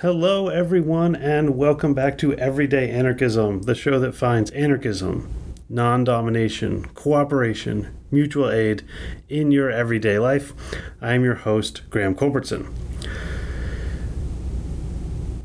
[0.00, 5.26] Hello, everyone, and welcome back to Everyday Anarchism, the show that finds anarchism,
[5.70, 8.82] non domination, cooperation, mutual aid
[9.30, 10.52] in your everyday life.
[11.00, 12.70] I'm your host, Graham Culbertson.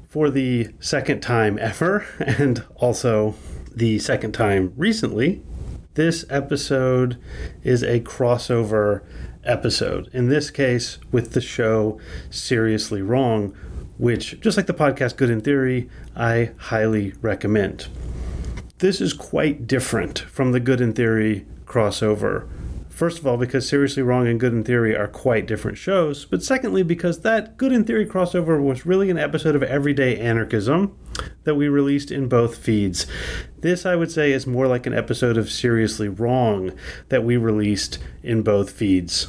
[0.09, 3.35] For the second time ever, and also
[3.73, 5.41] the second time recently,
[5.93, 7.17] this episode
[7.63, 9.01] is a crossover
[9.45, 10.09] episode.
[10.11, 13.55] In this case, with the show Seriously Wrong,
[14.01, 17.87] which, just like the podcast Good in Theory, I highly recommend.
[18.79, 22.49] This is quite different from the Good in Theory crossover.
[22.89, 26.41] First of all, because Seriously Wrong and Good in Theory are quite different shows, but
[26.41, 30.97] secondly, because that Good in Theory crossover was really an episode of Everyday Anarchism
[31.43, 33.05] that we released in both feeds.
[33.59, 36.71] This, I would say, is more like an episode of Seriously Wrong
[37.09, 39.27] that we released in both feeds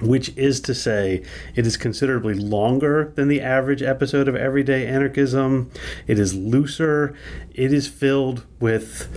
[0.00, 1.22] which is to say,
[1.54, 5.70] it is considerably longer than the average episode of Everyday Anarchism.
[6.06, 7.16] It is looser.
[7.54, 9.08] It is filled with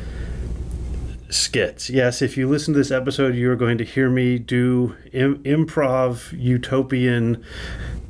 [1.30, 1.90] skits.
[1.90, 5.44] Yes, if you listen to this episode, you are going to hear me do Im-
[5.44, 7.44] improv utopian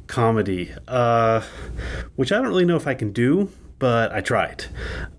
[0.08, 1.42] comedy, uh,
[2.16, 3.50] which I don't really know if I can do
[3.80, 4.66] but I tried.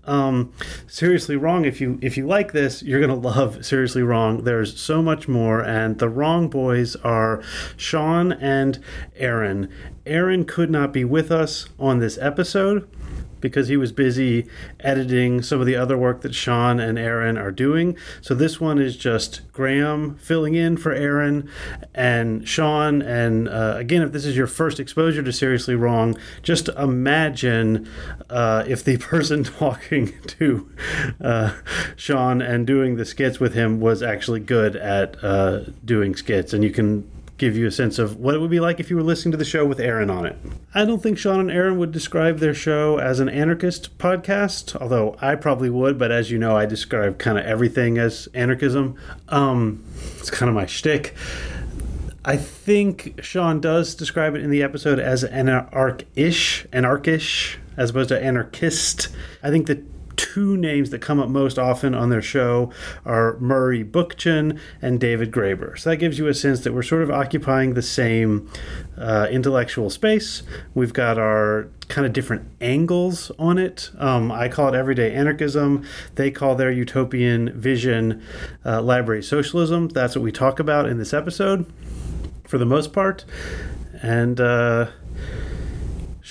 [0.05, 0.53] Um,
[0.87, 1.65] seriously wrong.
[1.65, 4.43] If you if you like this, you're gonna love seriously wrong.
[4.43, 7.43] There's so much more, and the wrong boys are
[7.75, 8.79] Shawn and
[9.15, 9.69] Aaron.
[10.05, 12.87] Aaron could not be with us on this episode
[13.41, 14.47] because he was busy
[14.79, 17.97] editing some of the other work that Shawn and Aaron are doing.
[18.21, 21.49] So this one is just Graham filling in for Aaron
[21.93, 23.01] and Shawn.
[23.01, 27.89] And uh, again, if this is your first exposure to Seriously Wrong, just imagine
[28.29, 30.69] uh, if the person talking to
[31.19, 31.53] uh,
[31.95, 36.53] Shawn and doing the skits with him was actually good at uh, doing skits.
[36.53, 37.09] And you can
[37.41, 39.37] give you a sense of what it would be like if you were listening to
[39.37, 40.37] the show with Aaron on it.
[40.75, 45.17] I don't think Shawn and Aaron would describe their show as an anarchist podcast, although
[45.19, 48.95] I probably would, but as you know, I describe kind of everything as anarchism.
[49.29, 49.83] Um,
[50.19, 51.15] it's kind of my shtick.
[52.23, 58.23] I think Shawn does describe it in the episode as anarch-ish, anarchish, as opposed to
[58.23, 59.09] anarchist.
[59.41, 62.71] I think that two names that come up most often on their show
[63.05, 65.77] are Murray Bookchin and David Graeber.
[65.77, 68.49] So that gives you a sense that we're sort of occupying the same
[68.97, 70.43] uh, intellectual space.
[70.73, 73.89] We've got our kind of different angles on it.
[73.97, 75.85] Um, I call it everyday anarchism.
[76.15, 78.23] They call their utopian vision
[78.65, 79.89] uh, library socialism.
[79.89, 81.71] That's what we talk about in this episode
[82.47, 83.25] for the most part.
[84.01, 84.87] And, uh,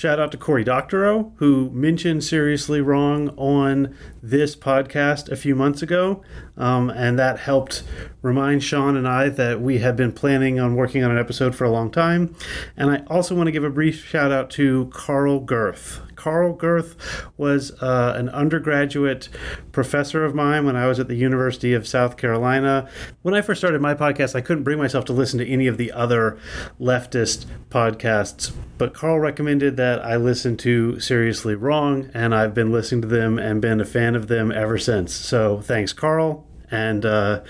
[0.01, 5.83] Shout out to Cory Doctorow, who mentioned Seriously Wrong on this podcast a few months
[5.83, 6.23] ago.
[6.57, 7.83] Um, and that helped
[8.23, 11.65] remind Shawn and I that we had been planning on working on an episode for
[11.65, 12.35] a long time.
[12.75, 16.01] And I also want to give a brief shout out to Carl Girth.
[16.21, 19.27] Carl Girth was uh, an undergraduate
[19.71, 22.87] professor of mine when I was at the University of South Carolina.
[23.23, 25.79] When I first started my podcast, I couldn't bring myself to listen to any of
[25.79, 26.37] the other
[26.79, 33.01] leftist podcasts, but Carl recommended that I listen to Seriously Wrong, and I've been listening
[33.01, 35.15] to them and been a fan of them ever since.
[35.15, 36.45] So thanks, Carl.
[36.69, 37.41] And uh,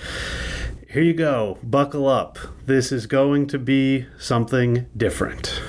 [0.90, 1.58] here you go.
[1.62, 2.40] Buckle up.
[2.66, 5.62] This is going to be something different.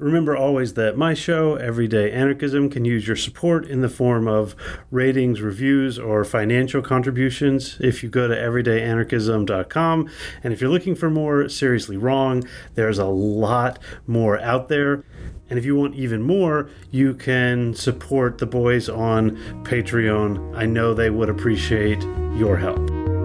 [0.00, 4.56] Remember always that my show, Everyday Anarchism, can use your support in the form of
[4.90, 10.08] ratings, reviews, or financial contributions if you go to everydayanarchism.com.
[10.42, 12.44] And if you're looking for more seriously wrong,
[12.76, 15.04] there's a lot more out there.
[15.50, 19.32] And if you want even more, you can support the boys on
[19.64, 20.56] Patreon.
[20.56, 22.02] I know they would appreciate
[22.38, 23.19] your help.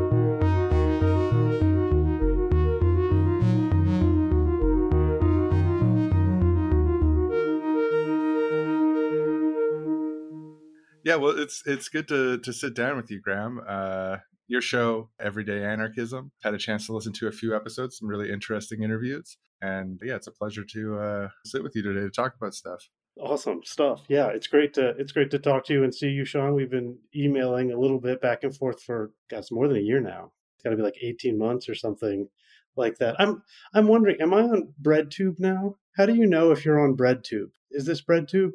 [11.05, 13.61] Yeah, well, it's it's good to to sit down with you, Graham.
[13.65, 14.17] Uh,
[14.47, 18.31] your show, Everyday Anarchism, had a chance to listen to a few episodes, some really
[18.31, 22.33] interesting interviews, and yeah, it's a pleasure to uh, sit with you today to talk
[22.35, 22.89] about stuff.
[23.19, 24.03] Awesome stuff.
[24.09, 26.55] Yeah, it's great to it's great to talk to you and see you, Shawn.
[26.55, 30.01] We've been emailing a little bit back and forth for gosh, more than a year
[30.01, 30.31] now.
[30.55, 32.27] It's got to be like eighteen months or something
[32.75, 33.15] like that.
[33.19, 33.43] I'm
[33.75, 35.75] I'm wondering, am I on BreadTube now?
[35.97, 37.51] How do you know if you're on BreadTube?
[37.69, 38.53] Is this BreadTube?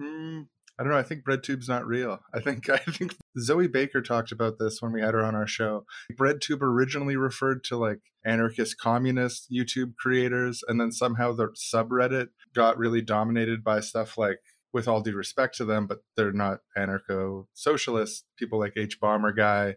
[0.00, 0.48] Mm,
[0.82, 0.98] I don't know.
[0.98, 2.18] I think BreadTube's not real.
[2.34, 5.46] I think I think Zoe Baker talked about this when we had her on our
[5.46, 5.86] show.
[6.18, 12.78] BreadTube originally referred to like anarchist communist YouTube creators, and then somehow the subreddit got
[12.78, 14.40] really dominated by stuff like
[14.72, 19.74] with all due respect to them, but they're not anarcho socialists, people like hbomberguy,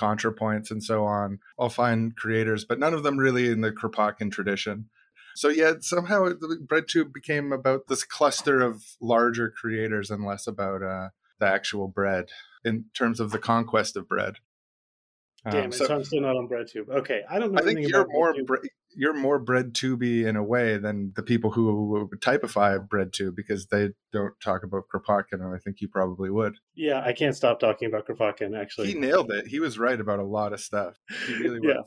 [0.00, 4.32] ContraPoints, and so on, all fine creators, but none of them really in the Kropotkin
[4.32, 4.86] tradition.
[5.40, 10.82] So yeah, somehow the BreadTube became about this cluster of larger creators and less about
[10.82, 11.08] uh,
[11.38, 12.26] the actual bread
[12.62, 14.34] in terms of the conquest of bread.
[15.50, 15.74] Damn um, it!
[15.76, 16.90] So, so, I'm still not on BreadTube.
[16.90, 17.58] Okay, I don't know.
[17.58, 22.10] I think you're more bre- you're more BreadTubey in a way than the people who
[22.20, 26.56] typify BreadTube because they don't talk about Kropotkin, and I think you probably would.
[26.74, 28.54] Yeah, I can't stop talking about Kropotkin.
[28.60, 29.46] Actually, he nailed it.
[29.46, 30.98] He was right about a lot of stuff.
[31.26, 31.86] He really was.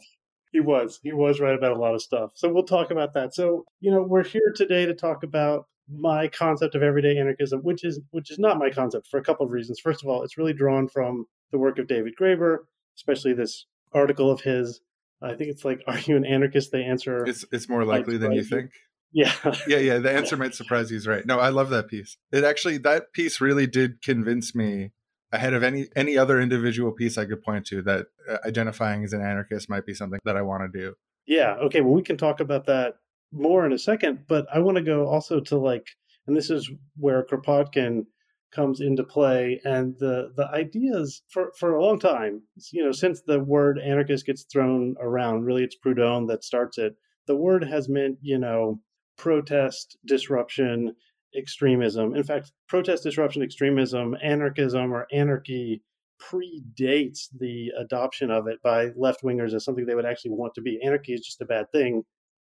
[0.53, 0.99] He was.
[1.01, 2.31] He was right about a lot of stuff.
[2.35, 3.33] So we'll talk about that.
[3.33, 7.83] So, you know, we're here today to talk about my concept of everyday anarchism, which
[7.83, 9.79] is which is not my concept for a couple of reasons.
[9.79, 12.59] First of all, it's really drawn from the work of David Graeber,
[12.95, 14.79] especially this article of his.
[15.23, 17.25] I think it's like, "Are you an anarchist?" They answer.
[17.25, 18.69] It's it's more likely than you think.
[19.11, 19.33] Yeah.
[19.67, 19.97] yeah, yeah.
[19.97, 20.97] The answer might surprise you.
[20.97, 21.25] Is right.
[21.25, 22.15] No, I love that piece.
[22.31, 24.91] It actually that piece really did convince me
[25.33, 29.11] ahead of any any other individual piece I could point to that uh, identifying as
[29.11, 30.93] an anarchist might be something that I want to do.
[31.25, 31.55] Yeah.
[31.55, 31.81] Okay.
[31.81, 32.95] Well, we can talk about that
[33.31, 35.87] more in a second, but I want to go also to like,
[36.27, 38.05] and this is where Kropotkin
[38.53, 43.21] comes into play, and the the ideas for for a long time, you know, since
[43.21, 46.95] the word anarchist gets thrown around, really, it's Proudhon that starts it.
[47.25, 48.79] The word has meant, you know,
[49.17, 50.95] protest, disruption,
[51.37, 52.15] extremism.
[52.15, 55.81] In fact, protest, disruption, extremism, anarchism, or anarchy
[56.21, 60.61] predates the adoption of it by left wingers as something they would actually want to
[60.61, 60.79] be.
[60.83, 62.03] Anarchy is just a bad thing.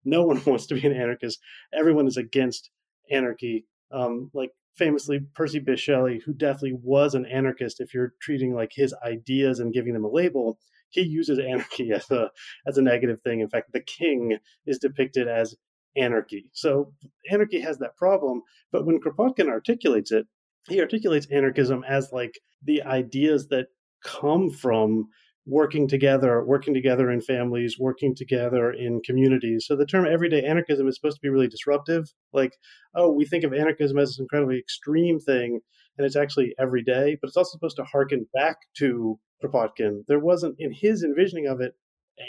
[0.06, 1.39] No one wants to be an anarchist.
[1.74, 2.69] Everyone is against
[3.09, 3.65] anarchy.
[3.91, 8.71] Um, like famously, Percy Bysshe Shelley, who definitely was an anarchist, if you're treating like
[8.74, 10.59] his ideas and giving them a label,
[10.89, 12.29] he uses anarchy as a
[12.68, 13.39] as a negative thing.
[13.39, 15.56] In fact, the king is depicted as
[15.95, 16.50] anarchy.
[16.54, 16.94] So
[17.31, 18.42] anarchy has that problem,
[18.72, 20.25] but when Kropotkin articulates it,
[20.68, 23.68] he articulates anarchism as like the ideas that
[24.04, 25.07] come from
[25.45, 29.66] working together, working together in families, working together in communities.
[29.68, 32.06] So the term everyday anarchism is supposed to be really disruptive.
[32.31, 32.54] Like,
[32.96, 35.60] oh, we think of anarchism as this incredibly extreme thing,
[35.98, 40.04] and it's actually every day, but it's also supposed to harken back to Kropotkin.
[40.07, 41.74] There wasn't, in his envisioning of it,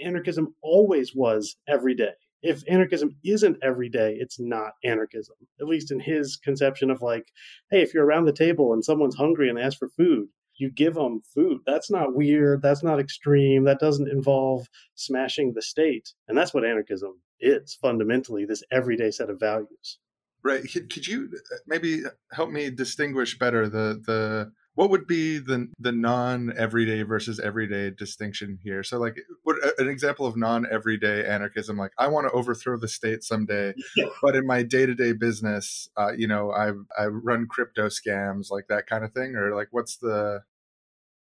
[0.05, 2.15] anarchism always was every day
[2.45, 5.35] if anarchism isn't every day, it's not anarchism.
[5.61, 7.33] At least in his conception of like,
[7.71, 10.71] hey, if you're around the table and someone's hungry and they ask for food, you
[10.71, 11.59] give them food.
[11.67, 12.63] That's not weird.
[12.63, 13.65] That's not extreme.
[13.65, 16.13] That doesn't involve smashing the state.
[16.29, 19.99] And that's what anarchism is fundamentally this everyday set of values.
[20.45, 20.63] Right.
[20.71, 22.03] Could, you uh, maybe
[22.33, 27.91] help me distinguish better the the what would be the the non everyday versus everyday
[27.91, 32.33] distinction here so like what an example of non everyday anarchism like i want to
[32.33, 34.07] overthrow the state someday yeah.
[34.23, 38.87] but in my day-to-day business uh, you know i i run crypto scams like that
[38.87, 40.41] kind of thing or like what's the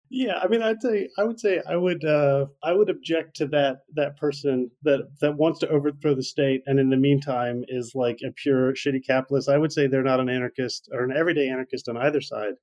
[0.08, 3.46] yeah i mean i'd say i would say i would uh i would object to
[3.46, 7.92] that that person that that wants to overthrow the state and in the meantime is
[7.94, 11.48] like a pure shitty capitalist i would say they're not an anarchist or an everyday
[11.48, 12.54] anarchist on either side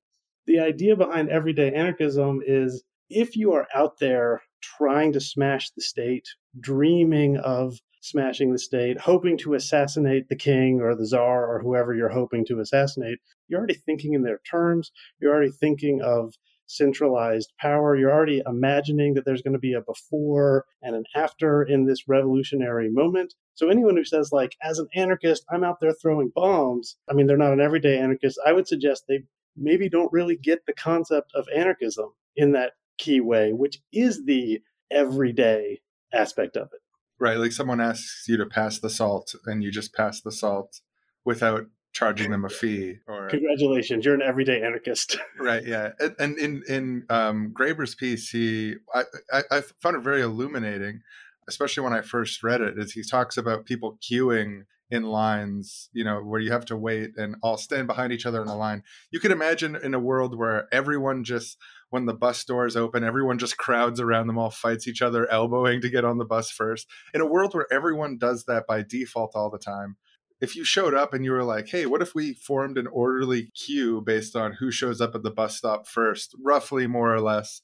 [0.45, 5.81] the idea behind everyday anarchism is if you are out there trying to smash the
[5.81, 6.27] state,
[6.59, 11.93] dreaming of smashing the state, hoping to assassinate the king or the czar or whoever
[11.93, 14.91] you're hoping to assassinate, you're already thinking in their terms.
[15.19, 16.33] You're already thinking of
[16.65, 17.95] centralized power.
[17.95, 22.07] You're already imagining that there's going to be a before and an after in this
[22.07, 23.33] revolutionary moment.
[23.55, 27.27] So anyone who says like as an anarchist, I'm out there throwing bombs, I mean
[27.27, 28.39] they're not an everyday anarchist.
[28.45, 29.23] I would suggest they
[29.55, 34.61] maybe don't really get the concept of anarchism in that key way, which is the
[34.91, 35.81] everyday
[36.13, 36.81] aspect of it.
[37.19, 37.37] Right.
[37.37, 40.81] Like someone asks you to pass the salt and you just pass the salt
[41.25, 46.63] without charging them a fee or congratulations you're an everyday anarchist right yeah and, in
[46.67, 51.01] in um graeber's piece he I, I, I found it very illuminating
[51.47, 56.03] especially when i first read it is he talks about people queuing in lines, you
[56.03, 58.83] know, where you have to wait and all stand behind each other in a line.
[59.11, 61.57] You could imagine in a world where everyone just,
[61.89, 65.81] when the bus doors open, everyone just crowds around them, all fights each other, elbowing
[65.81, 66.87] to get on the bus first.
[67.13, 69.97] In a world where everyone does that by default all the time,
[70.41, 73.49] if you showed up and you were like, hey, what if we formed an orderly
[73.55, 77.61] queue based on who shows up at the bus stop first, roughly more or less?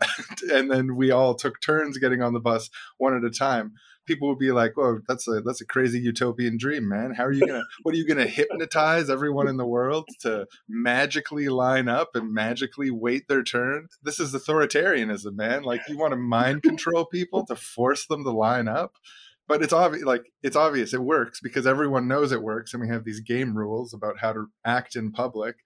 [0.50, 3.72] and then we all took turns getting on the bus one at a time
[4.06, 7.14] people would be like, "Oh, that's a that's a crazy utopian dream, man.
[7.14, 7.64] How are you gonna?
[7.82, 12.90] what are you gonna hypnotize everyone in the world to magically line up and magically
[12.90, 13.88] wait their turn?
[14.02, 15.62] This is authoritarianism, man.
[15.62, 18.94] Like you want to mind control people to force them to line up."
[19.48, 22.88] But it's obvious, like it's obvious it works because everyone knows it works, and we
[22.88, 25.56] have these game rules about how to act in public.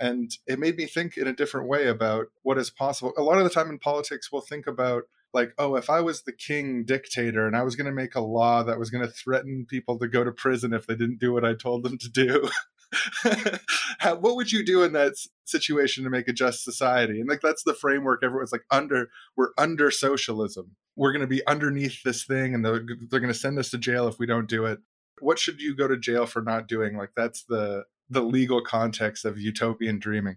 [0.00, 3.12] And it made me think in a different way about what is possible.
[3.16, 5.04] A lot of the time in politics, we'll think about
[5.36, 8.20] like, oh, if I was the king dictator and I was going to make a
[8.20, 11.32] law that was going to threaten people to go to prison if they didn't do
[11.32, 12.48] what I told them to do.
[13.98, 15.12] How, what would you do in that
[15.44, 17.20] situation to make a just society?
[17.20, 18.24] And like that's the framework.
[18.24, 20.76] Everyone's like under we're under socialism.
[20.96, 23.78] We're going to be underneath this thing, and they're they're going to send us to
[23.78, 24.78] jail if we don't do it.
[25.20, 26.96] What should you go to jail for not doing?
[26.96, 30.36] Like that's the the legal context of utopian dreaming.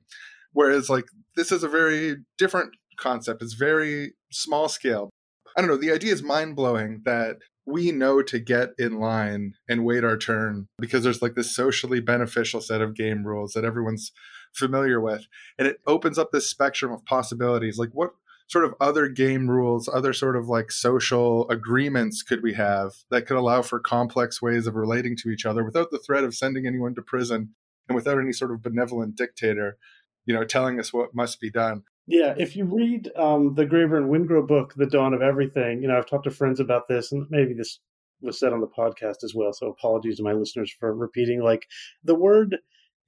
[0.51, 3.41] Whereas like this is a very different concept.
[3.41, 5.09] It's very small scale.
[5.57, 5.77] I don't know.
[5.77, 10.17] The idea is mind blowing that we know to get in line and wait our
[10.17, 14.11] turn because there's like this socially beneficial set of game rules that everyone's
[14.53, 15.27] familiar with.
[15.57, 17.77] And it opens up this spectrum of possibilities.
[17.77, 18.11] Like, what
[18.47, 23.27] sort of other game rules, other sort of like social agreements could we have that
[23.27, 26.65] could allow for complex ways of relating to each other without the threat of sending
[26.65, 27.53] anyone to prison
[27.87, 29.77] and without any sort of benevolent dictator,
[30.25, 31.83] you know, telling us what must be done?
[32.11, 35.87] Yeah, if you read um, the Graeber and Wengrow book, The Dawn of Everything, you
[35.87, 37.79] know, I've talked to friends about this, and maybe this
[38.19, 39.53] was said on the podcast as well.
[39.53, 41.43] So apologies to my listeners for repeating.
[41.43, 41.67] Like
[42.03, 42.57] the word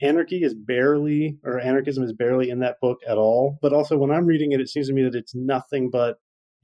[0.04, 3.58] anarchy is barely, or anarchism is barely in that book at all.
[3.60, 6.18] But also, when I'm reading it, it seems to me that it's nothing but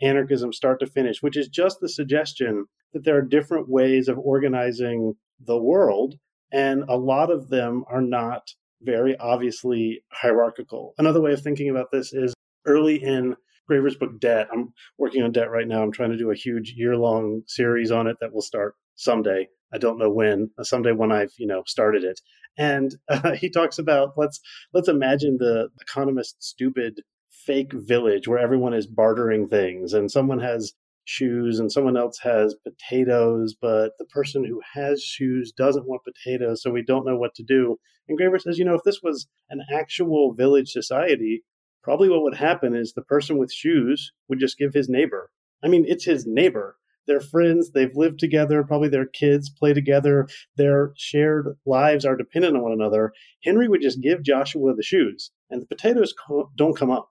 [0.04, 4.20] anarchism start to finish, which is just the suggestion that there are different ways of
[4.20, 6.14] organizing the world.
[6.52, 8.52] And a lot of them are not
[8.82, 10.94] very obviously hierarchical.
[10.98, 12.34] Another way of thinking about this is
[12.66, 13.36] early in
[13.70, 14.48] Graeber's book Debt.
[14.52, 15.84] I'm working on Debt right now.
[15.84, 19.48] I'm trying to do a huge year long series on it that will start someday.
[19.74, 20.52] I don't know when.
[20.62, 22.20] Someday when I've you know started it.
[22.58, 24.40] And uh, he talks about let's
[24.74, 30.74] let's imagine the economist stupid fake village where everyone is bartering things and someone has
[31.08, 36.62] shoes and someone else has potatoes, but the person who has shoes doesn't want potatoes,
[36.62, 37.78] so we don't know what to do.
[38.10, 41.46] And Graeber says, you know, if this was an actual village society,
[41.82, 45.32] probably what would happen is the person with shoes would just give his neighbor.
[45.64, 46.76] I mean, it's his neighbor.
[47.08, 52.58] They're friends, they've lived together, probably their kids play together, their shared lives are dependent
[52.58, 53.14] on one another.
[53.46, 56.14] Henry would just give Joshua the shoes, and the potatoes
[56.58, 57.08] don't come up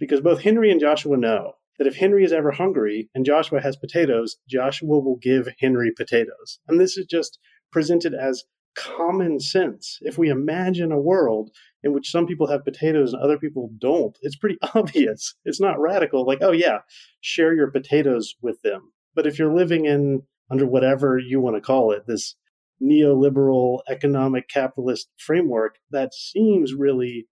[0.00, 3.76] because both Henry and Joshua know that if Henry is ever hungry and Joshua has
[3.76, 6.58] potatoes, Joshua will give Henry potatoes.
[6.68, 7.38] And this is just
[7.70, 8.44] presented as
[8.76, 9.98] common sense.
[10.02, 11.50] If we imagine a world
[11.82, 15.34] in which some people have potatoes and other people don't, it's pretty obvious.
[15.44, 16.78] It's not radical, like, oh, yeah,
[17.20, 18.92] share your potatoes with them.
[19.14, 22.36] But if you're living in, under whatever you want to call it, this
[22.82, 27.26] neoliberal economic capitalist framework, that seems really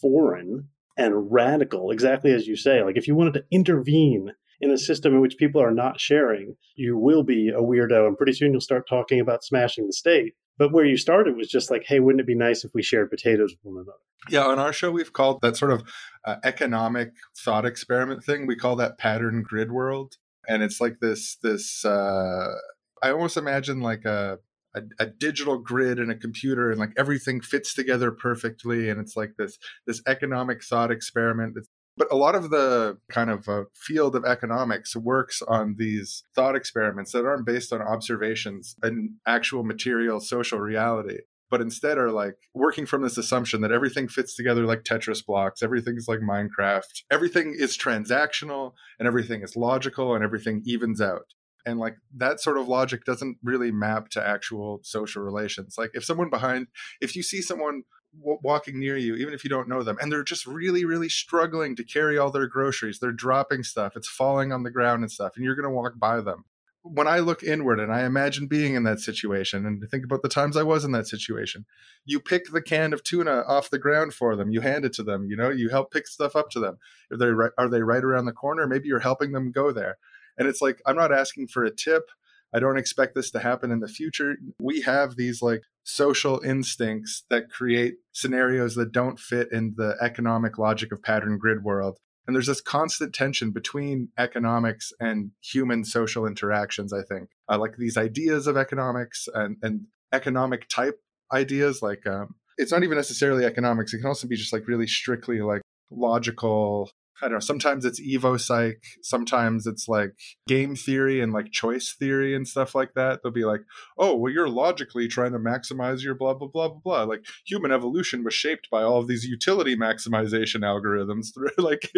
[0.00, 2.82] foreign and radical, exactly as you say.
[2.82, 6.56] Like if you wanted to intervene in a system in which people are not sharing,
[6.76, 10.34] you will be a weirdo, and pretty soon you'll start talking about smashing the state.
[10.56, 13.10] But where you started was just like, hey, wouldn't it be nice if we shared
[13.10, 13.98] potatoes with one another?
[14.28, 15.82] Yeah, on our show, we've called that sort of
[16.24, 18.46] uh, economic thought experiment thing.
[18.46, 20.16] We call that pattern grid world,
[20.48, 21.84] and it's like this this.
[21.84, 22.54] Uh,
[23.02, 24.38] I almost imagine like a
[24.74, 29.16] a, a, digital grid and a computer and like everything fits together perfectly and it's
[29.16, 33.64] like this this economic thought experiment that's but a lot of the kind of uh,
[33.72, 39.62] field of economics works on these thought experiments that aren't based on observations and actual
[39.62, 41.18] material social reality
[41.50, 45.62] but instead are like working from this assumption that everything fits together like Tetris blocks,
[45.62, 51.26] everything's like Minecraft, everything is transactional and everything is logical and everything evens out
[51.66, 56.04] and like that sort of logic doesn't really map to actual social relations like if
[56.04, 56.66] someone behind
[57.00, 57.82] if you see someone
[58.18, 61.08] w- walking near you even if you don't know them and they're just really really
[61.08, 65.10] struggling to carry all their groceries they're dropping stuff it's falling on the ground and
[65.10, 66.44] stuff and you're going to walk by them
[66.84, 70.28] when I look inward and I imagine being in that situation and think about the
[70.28, 71.64] times I was in that situation,
[72.04, 74.50] you pick the can of tuna off the ground for them.
[74.50, 75.26] You hand it to them.
[75.26, 76.76] You know, you help pick stuff up to them.
[77.10, 78.66] Are they are they right around the corner?
[78.66, 79.96] Maybe you're helping them go there.
[80.38, 82.10] And it's like, I'm not asking for a tip.
[82.54, 84.36] I don't expect this to happen in the future.
[84.60, 90.56] We have these like social instincts that create scenarios that don't fit in the economic
[90.56, 91.98] logic of pattern grid world.
[92.26, 97.28] And there's this constant tension between economics and human social interactions, I think.
[97.48, 101.00] Like these ideas of economics and, and economic type
[101.32, 101.82] ideas.
[101.82, 103.92] Like, um, it's not even necessarily economics.
[103.92, 105.60] It can also be just like really strictly like
[105.90, 106.90] logical
[107.22, 107.40] I don't know.
[107.40, 108.82] Sometimes it's Evo Psych.
[109.02, 110.14] Sometimes it's like
[110.48, 113.22] game theory and like choice theory and stuff like that.
[113.22, 113.62] They'll be like,
[113.98, 117.02] oh, well, you're logically trying to maximize your blah, blah, blah, blah, blah.
[117.04, 121.28] Like human evolution was shaped by all of these utility maximization algorithms.
[121.34, 121.90] Through like,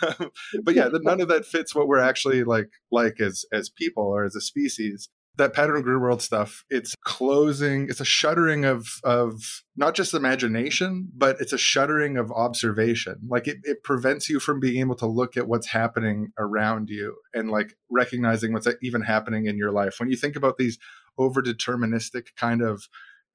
[0.62, 4.24] but yeah, none of that fits what we're actually like, like as, as people or
[4.24, 5.08] as a species.
[5.36, 11.08] That pattern grid world stuff it's closing it's a shuttering of of not just imagination
[11.16, 13.16] but it's a shuttering of observation.
[13.28, 17.16] Like it, it prevents you from being able to look at what's happening around you
[17.32, 19.96] and like recognizing what's even happening in your life.
[19.98, 20.78] When you think about these
[21.18, 22.88] over deterministic kind of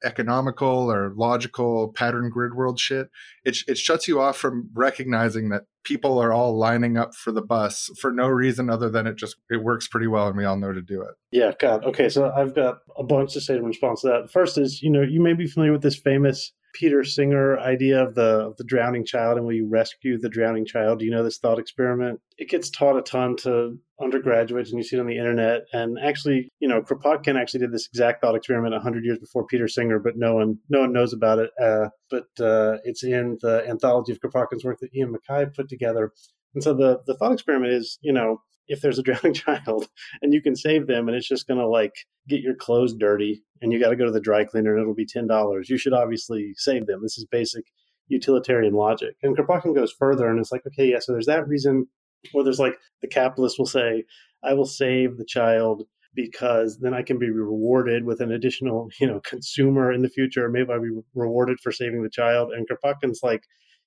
[0.04, 3.10] economical or logical pattern grid world shit
[3.44, 7.42] it, it shuts you off from recognizing that people are all lining up for the
[7.42, 10.58] bus for no reason other than it just it works pretty well and we all
[10.58, 11.16] know to do it.
[11.32, 11.84] Yeah god.
[11.86, 14.32] Okay so i've got a bunch to say in response to that.
[14.32, 18.16] First is you know you may be familiar with this famous Peter Singer idea of
[18.16, 21.00] the of the drowning child and will you rescue the drowning child?
[21.00, 22.20] Do you know this thought experiment?
[22.38, 25.62] It gets taught a ton to undergraduates and you see it on the internet.
[25.74, 29.68] And actually, you know, Kropotkin actually did this exact thought experiment 100 years before Peter
[29.68, 31.52] Singer, but no one no one knows about it.
[31.62, 36.12] Uh, but uh, it's in the anthology of Kropotkin's work that Iain McKay put together.
[36.54, 39.88] And so the the thought experiment is, you know, if there's a drowning child
[40.22, 41.94] and you can save them and it's just going to like
[42.30, 44.94] get your clothes dirty and you got to go to the dry cleaner and it'll
[44.94, 47.02] be $10 you should obviously save them.
[47.02, 47.66] This is basic
[48.08, 49.16] utilitarian logic.
[49.22, 51.88] And kropotkin goes further and it's like okay yeah so there's that reason
[52.34, 54.04] or there's like the capitalist will say
[54.44, 55.84] i will save the child
[56.16, 60.50] because then i can be rewarded with an additional you know consumer in the future
[60.50, 62.52] maybe i'll be rewarded for saving the child.
[62.52, 63.44] And kropotkin's like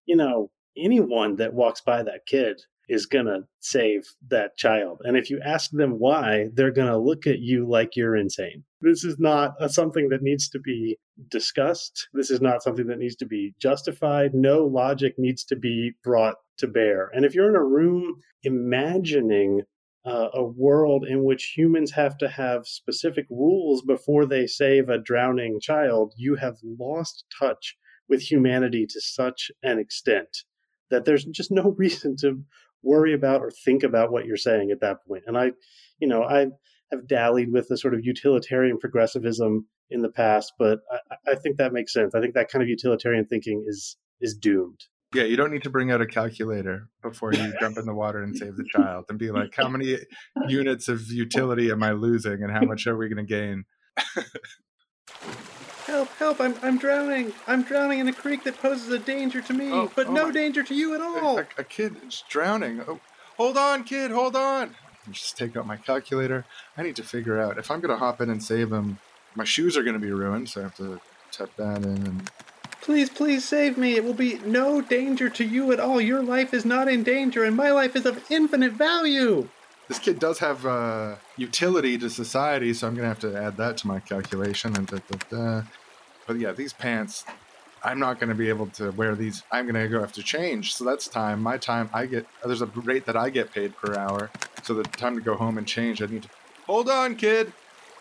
[0.07, 2.63] you know anyone that walks by that kid
[2.93, 5.01] is going to save that child.
[5.05, 8.65] And if you ask them why, they're going to look at you like you're insane.
[8.83, 10.99] This is not a, something that needs to be
[11.31, 12.09] discussed.
[12.13, 14.35] This is not something that needs to be justified.
[14.35, 17.11] No logic needs to be brought to bear.
[17.15, 19.63] And if you're in a room imagining
[20.05, 24.99] uh, a world in which humans have to have specific rules before they save a
[24.99, 27.75] drowning child, you have lost touch
[28.07, 30.43] with humanity to such an extent
[30.91, 32.45] that there's just no reason to
[32.83, 35.25] worry about or think about what you're saying at that point.
[35.27, 35.53] And I,
[35.99, 36.47] you know, I
[36.91, 41.59] have dallied with the sort of utilitarian progressivism in the past, but I, I think
[41.59, 42.15] that makes sense.
[42.15, 44.81] I think that kind of utilitarian thinking is is doomed.
[45.15, 48.23] Yeah, you don't need to bring out a calculator before you jump in the water
[48.23, 49.99] and save the child and be like, how many
[50.49, 53.65] units of utility am I losing and how much are we going to gain?
[55.93, 57.33] help, help, I'm, I'm drowning.
[57.47, 60.27] I'm drowning in a creek that poses a danger to me, oh, but oh no
[60.27, 60.33] my.
[60.33, 61.39] danger to you at all.
[61.39, 62.81] A, a kid is drowning.
[62.89, 62.99] Oh,
[63.37, 64.75] hold on, kid, hold on.
[65.11, 66.47] Just take out my calculator.
[66.79, 68.99] I need to figure out if I'm going to hop in and save him,
[69.35, 71.01] my shoes are going to be ruined, so I have to
[71.31, 72.31] tap that in and.
[72.81, 73.95] Please, please save me.
[73.95, 76.01] It will be no danger to you at all.
[76.01, 79.49] Your life is not in danger, and my life is of infinite value.
[79.87, 83.57] This kid does have uh, utility to society, so I'm going to have to add
[83.59, 84.75] that to my calculation.
[84.75, 85.63] And da, da, da.
[86.27, 87.25] But yeah, these pants,
[87.83, 89.43] I'm not going to be able to wear these.
[89.51, 90.75] I'm going to go have to change.
[90.75, 91.43] So that's time.
[91.43, 94.31] My time, I get, there's a rate that I get paid per hour.
[94.63, 96.29] So the time to go home and change, I need to.
[96.67, 97.53] Hold on, kid.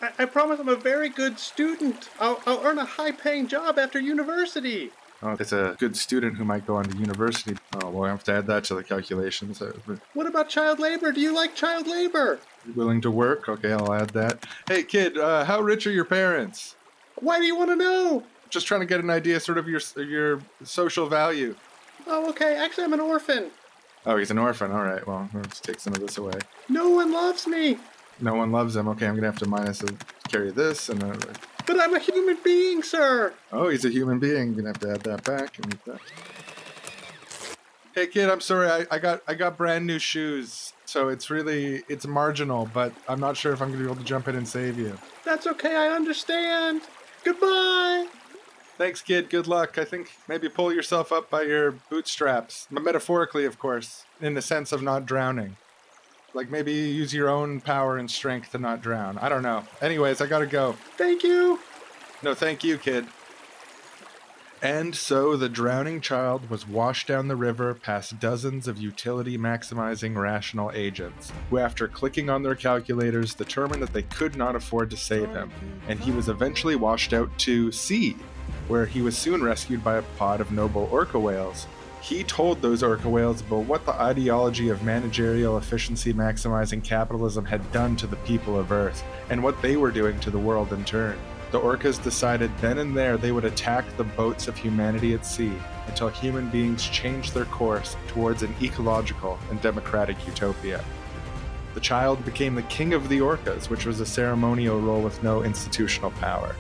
[0.01, 2.09] I, I promise I'm a very good student.
[2.19, 4.91] I'll, I'll earn a high paying job after university.
[5.23, 7.55] Oh, it's a good student who might go on to university.
[7.75, 9.61] Oh, well, I have to add that to the calculations.
[10.13, 11.11] What about child labor?
[11.11, 12.39] Do you like child labor?
[12.75, 13.47] Willing to work?
[13.47, 14.43] Okay, I'll add that.
[14.67, 16.75] Hey, kid, uh, how rich are your parents?
[17.15, 18.23] Why do you want to know?
[18.49, 21.55] Just trying to get an idea, sort of your your social value.
[22.07, 22.55] Oh, okay.
[22.55, 23.51] Actually, I'm an orphan.
[24.05, 24.71] Oh, he's an orphan.
[24.71, 25.05] All right.
[25.05, 26.39] Well, let's take some of this away.
[26.67, 27.77] No one loves me.
[28.19, 28.87] No one loves him.
[28.89, 29.93] Okay, I'm gonna have to minus a,
[30.29, 31.03] carry this and.
[31.03, 31.15] Uh,
[31.65, 33.33] but I'm a human being, sir.
[33.51, 34.49] Oh, he's a human being.
[34.49, 35.99] I'm gonna have to add that back and that.
[37.93, 38.29] Hey, kid.
[38.29, 38.69] I'm sorry.
[38.69, 43.19] I, I got I got brand new shoes so it's really it's marginal but i'm
[43.19, 45.47] not sure if i'm going to be able to jump in and save you that's
[45.47, 46.81] okay i understand
[47.23, 48.07] goodbye.
[48.77, 49.29] Thanks kid.
[49.29, 49.77] Good luck.
[49.77, 52.67] I think maybe pull yourself up by your bootstraps.
[52.71, 55.57] Metaphorically of course in the sense of not drowning.
[56.33, 59.17] Like maybe use your own power and strength to not drown.
[59.17, 59.63] I don't know.
[59.81, 60.73] Anyways i gotta go.
[60.97, 61.59] Thank you.
[62.23, 63.07] No thank you kid
[64.61, 70.15] and so the drowning child was washed down the river past dozens of utility maximizing
[70.15, 74.97] rational agents, who, after clicking on their calculators, determined that they could not afford to
[74.97, 75.49] save him,
[75.87, 78.15] and he was eventually washed out to sea,
[78.67, 81.65] where he was soon rescued by a pod of noble orca whales.
[81.99, 87.71] He told those orca whales about what the ideology of managerial efficiency maximizing capitalism had
[87.71, 90.83] done to the people of Earth, and what they were doing to the world in
[90.85, 91.17] turn.
[91.51, 95.51] The orcas decided then and there they would attack the boats of humanity at sea
[95.87, 100.81] until human beings changed their course towards an ecological and democratic utopia.
[101.73, 105.43] The child became the king of the orcas, which was a ceremonial role with no
[105.43, 106.55] institutional power.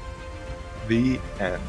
[0.87, 1.61] The end.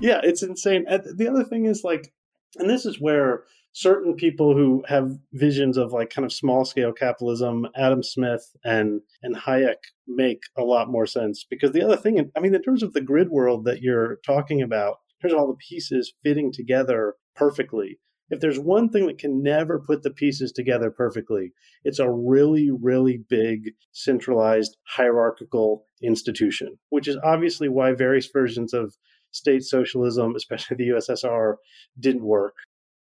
[0.00, 0.84] Yeah, it's insane.
[0.84, 2.12] The other thing is like,
[2.56, 6.92] and this is where certain people who have visions of like kind of small scale
[6.92, 9.76] capitalism, Adam Smith and and Hayek
[10.06, 13.00] make a lot more sense because the other thing, I mean, in terms of the
[13.00, 17.98] grid world that you're talking about, in all the pieces fitting together perfectly.
[18.30, 21.52] If there's one thing that can never put the pieces together perfectly,
[21.82, 28.94] it's a really, really big centralized hierarchical institution, which is obviously why various versions of
[29.30, 31.54] state socialism, especially the USSR,
[31.98, 32.54] didn't work.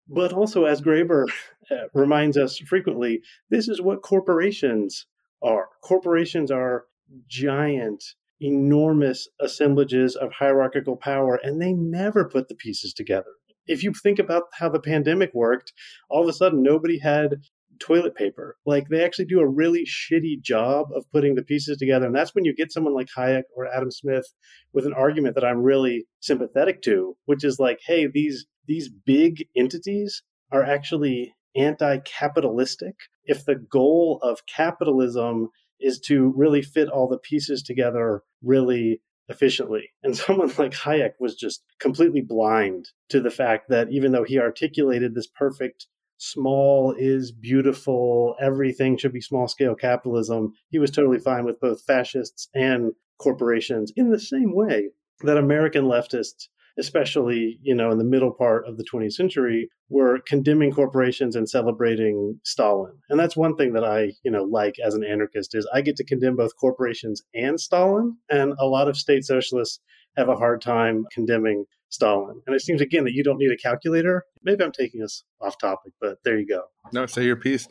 [0.08, 1.26] But also, as Graeber
[1.70, 5.06] uh, reminds us frequently, this is what corporations
[5.42, 5.68] are.
[5.82, 6.84] Corporations are
[7.26, 8.04] giant,
[8.40, 13.32] enormous assemblages of hierarchical power, and they never put the pieces together.
[13.66, 15.72] If you think about how the pandemic worked,
[16.10, 17.40] all of a sudden nobody had
[17.84, 18.56] toilet paper.
[18.64, 22.06] Like they actually do a really shitty job of putting the pieces together.
[22.06, 24.26] And that's when you get someone like Hayek or Adam Smith
[24.72, 29.46] with an argument that I'm really sympathetic to, which is like, hey, these these big
[29.54, 32.94] entities are actually anti-capitalistic.
[33.24, 39.90] If the goal of capitalism is to really fit all the pieces together really efficiently.
[40.02, 44.38] And someone like Hayek was just completely blind to the fact that even though he
[44.38, 45.86] articulated this perfect
[46.18, 51.82] small is beautiful, everything should be small scale capitalism, he was totally fine with both
[51.82, 54.90] fascists and corporations in the same way
[55.22, 56.48] that American leftists
[56.78, 61.48] especially you know in the middle part of the 20th century were condemning corporations and
[61.48, 62.92] celebrating stalin.
[63.08, 65.96] And that's one thing that i you know like as an anarchist is i get
[65.96, 68.16] to condemn both corporations and stalin.
[68.30, 69.80] And a lot of state socialists
[70.16, 72.42] have a hard time condemning Stalin.
[72.46, 74.24] And it seems again that you don't need a calculator.
[74.42, 76.62] Maybe I'm taking us off topic, but there you go.
[76.92, 77.68] No, say your piece.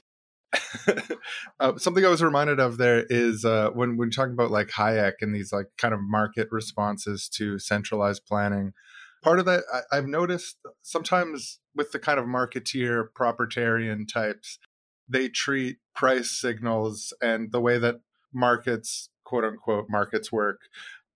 [1.60, 5.14] uh, something I was reminded of there is uh, when when talking about like Hayek
[5.22, 8.74] and these like kind of market responses to centralized planning.
[9.24, 14.60] Part of that I, I've noticed sometimes with the kind of marketeer propertarian types,
[15.10, 17.96] they treat price signals and the way that
[18.34, 20.60] markets quote unquote markets work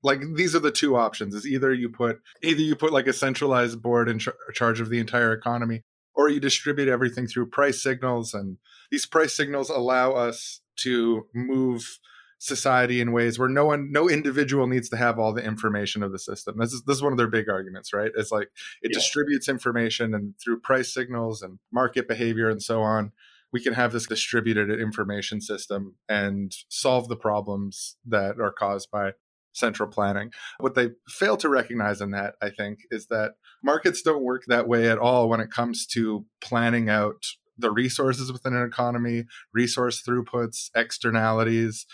[0.03, 3.13] like these are the two options is either you put either you put like a
[3.13, 4.19] centralized board in
[4.53, 5.83] charge of the entire economy
[6.15, 8.57] or you distribute everything through price signals and
[8.91, 11.99] these price signals allow us to move
[12.39, 16.11] society in ways where no one no individual needs to have all the information of
[16.11, 18.49] the system this is this is one of their big arguments right it's like
[18.83, 18.97] it yeah.
[18.97, 23.11] distributes information and through price signals and market behavior and so on
[23.51, 29.13] we can have this distributed information system and solve the problems that are caused by
[29.57, 30.31] central planning.
[30.59, 34.67] What they fail to recognize in that, I think, is that markets don't work that
[34.67, 37.23] way at all when it comes to planning out
[37.57, 41.85] the resources within an economy, resource throughputs, externalities.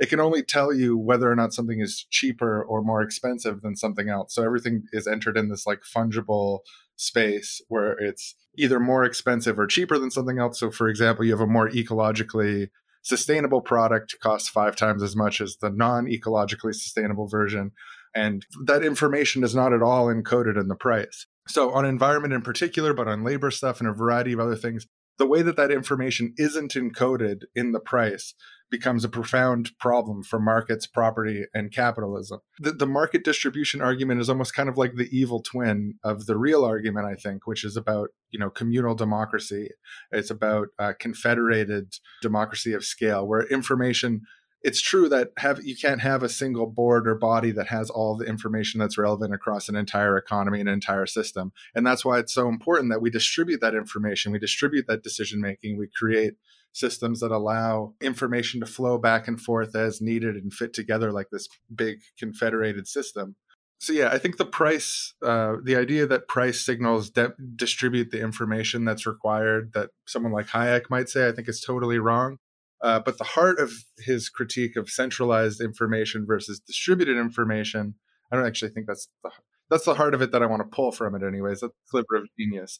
[0.00, 3.76] It can only tell you whether or not something is cheaper or more expensive than
[3.76, 4.34] something else.
[4.34, 6.60] So everything is entered in this like fungible
[6.96, 10.58] space where it's either more expensive or cheaper than something else.
[10.58, 12.68] So, for example, you have a more ecologically
[13.02, 17.72] sustainable product costs five times as much as the non ecologically sustainable version.
[18.14, 21.26] And that information is not at all encoded in the price.
[21.48, 24.86] So, on environment in particular, but on labor stuff and a variety of other things,
[25.18, 28.34] the way that that information isn't encoded in the price
[28.72, 32.40] becomes a profound problem for markets, property, and capitalism.
[32.58, 36.36] The, the, market distribution argument is almost kind of like the evil twin of the
[36.36, 39.68] real argument, I think, which is about you know communal democracy.
[40.10, 44.22] It's about uh, confederated democracy of scale, where information.
[44.64, 48.16] It's true that have you can't have a single board or body that has all
[48.16, 52.18] the information that's relevant across an entire economy and an entire system, and that's why
[52.20, 56.34] it's so important that we distribute that information, we distribute that decision making, we create
[56.72, 61.28] systems that allow information to flow back and forth as needed and fit together like
[61.30, 63.36] this big confederated system.
[63.78, 68.20] So yeah, I think the price, uh, the idea that price signals de- distribute the
[68.20, 72.38] information that's required, that someone like Hayek might say, I think is totally wrong.
[72.80, 77.94] Uh, but the heart of his critique of centralized information versus distributed information,
[78.30, 79.30] I don't actually think that's the
[79.72, 81.60] that's the heart of it that I want to pull from it, anyways.
[81.60, 82.78] That's the sliver of genius.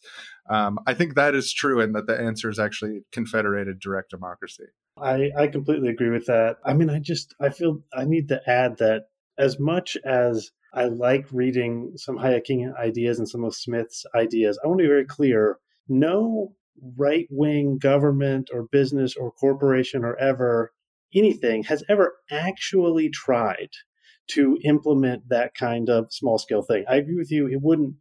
[0.50, 4.66] Um, I think that is true, and that the answer is actually confederated direct democracy.
[5.00, 6.58] I, I completely agree with that.
[6.64, 9.06] I mean, I just I feel I need to add that
[9.38, 14.68] as much as I like reading some Hayekian ideas and some of Smith's ideas, I
[14.68, 16.54] want to be very clear: no
[16.98, 20.72] right wing government or business or corporation or ever
[21.14, 23.68] anything has ever actually tried
[24.28, 26.84] to implement that kind of small scale thing.
[26.88, 27.48] I agree with you.
[27.48, 27.94] It wouldn't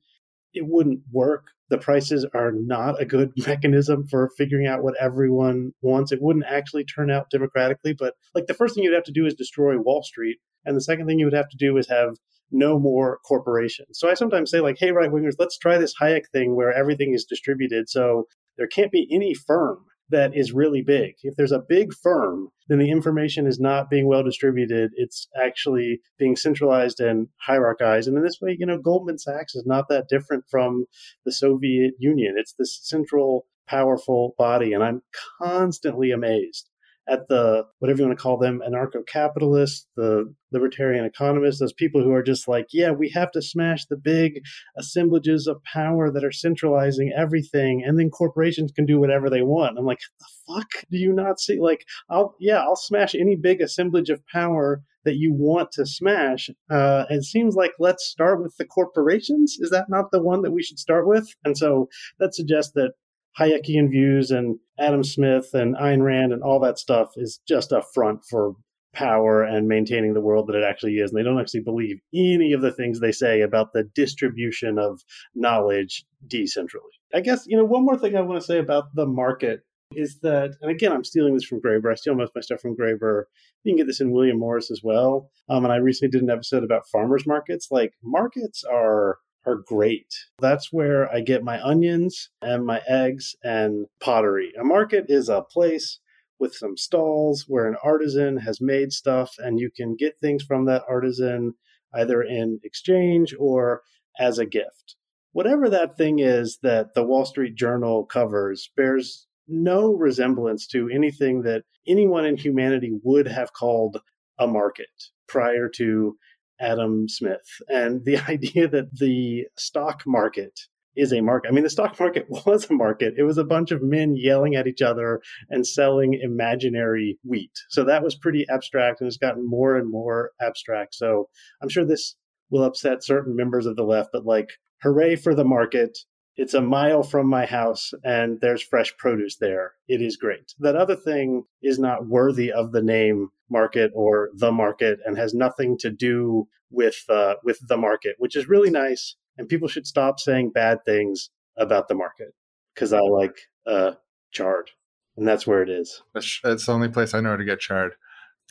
[0.54, 1.48] it wouldn't work.
[1.70, 6.12] The prices are not a good mechanism for figuring out what everyone wants.
[6.12, 7.94] It wouldn't actually turn out democratically.
[7.94, 10.82] But like the first thing you'd have to do is destroy Wall Street, and the
[10.82, 12.18] second thing you would have to do is have
[12.52, 13.98] no more corporations.
[13.98, 17.14] So I sometimes say like, hey, right wingers, let's try this Hayek thing where everything
[17.14, 17.90] is distributed.
[17.90, 21.16] So there can't be any firm that is really big.
[21.24, 24.92] If there's a big firm, then the information is not being well distributed.
[24.96, 28.08] It's actually being centralized and hierarchized.
[28.08, 30.86] And in this way, you know, Goldman Sachs is not that different from
[31.26, 32.36] the Soviet Union.
[32.38, 34.74] It's this central, powerful body.
[34.74, 35.02] And I'm
[35.42, 36.70] constantly amazed
[37.08, 42.12] at the whatever you want to call them anarcho-capitalists the libertarian economists those people who
[42.12, 44.42] are just like yeah we have to smash the big
[44.78, 49.78] assemblages of power that are centralizing everything and then corporations can do whatever they want
[49.78, 53.62] i'm like the fuck do you not see like i'll yeah i'll smash any big
[53.62, 56.50] assemblage of power that you want to smash.
[56.70, 59.58] Uh, it seems like let's start with the corporations.
[59.60, 61.28] Is that not the one that we should start with?
[61.44, 62.92] And so that suggests that
[63.40, 67.84] Hayekian views and Adam Smith and Ayn Rand and all that stuff is just a
[67.94, 68.56] front for
[68.94, 71.12] power and maintaining the world that it actually is.
[71.12, 75.02] And they don't actually believe any of the things they say about the distribution of
[75.34, 76.92] knowledge decentrally.
[77.14, 79.62] I guess, you know, one more thing I want to say about the market
[79.94, 81.92] is that, and again, I'm stealing this from Graeber.
[81.92, 83.24] I steal most of my stuff from Graeber.
[83.64, 85.30] You can get this in William Morris as well.
[85.50, 87.68] Um, and I recently did an episode about farmers markets.
[87.72, 90.14] Like, markets are are great.
[90.40, 94.52] That's where I get my onions and my eggs and pottery.
[94.60, 96.00] A market is a place
[96.40, 100.66] with some stalls where an artisan has made stuff and you can get things from
[100.66, 101.54] that artisan
[101.94, 103.82] either in exchange or
[104.20, 104.96] as a gift.
[105.34, 111.42] Whatever that thing is that the Wall Street Journal covers bears no resemblance to anything
[111.44, 114.02] that anyone in humanity would have called
[114.40, 114.90] a market
[115.28, 116.18] prior to
[116.62, 120.60] Adam Smith and the idea that the stock market
[120.96, 121.50] is a market.
[121.50, 123.16] I mean, the stock market was a market.
[123.18, 127.52] It was a bunch of men yelling at each other and selling imaginary wheat.
[127.70, 130.96] So that was pretty abstract and it's gotten more and more abstract.
[130.96, 131.30] So
[131.62, 132.16] I'm sure this
[132.50, 134.50] will upset certain members of the left, but like,
[134.82, 135.98] hooray for the market.
[136.38, 139.74] It's a mile from my house and there's fresh produce there.
[139.88, 140.54] It is great.
[140.60, 145.34] That other thing is not worthy of the name market or the market and has
[145.34, 149.16] nothing to do with uh, with the market, which is really nice.
[149.38, 152.30] And people should stop saying bad things about the market
[152.74, 153.36] because I like
[153.68, 153.92] uh,
[154.32, 154.72] chard,
[155.18, 156.02] and that's where it is.
[156.16, 157.94] It's the only place I know to get chard.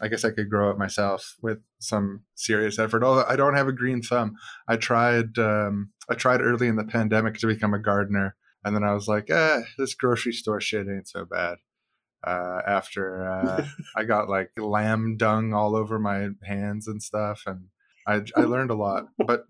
[0.02, 3.02] I guess I could grow it myself with some serious effort.
[3.02, 4.36] Although I don't have a green thumb.
[4.68, 5.38] I tried.
[5.38, 9.08] Um, I tried early in the pandemic to become a gardener, and then I was
[9.08, 11.58] like, "Eh, this grocery store shit ain't so bad."
[12.24, 13.64] uh, after uh,
[13.96, 17.66] I got like lamb dung all over my hands and stuff, and
[18.06, 19.06] I, I learned a lot.
[19.18, 19.46] But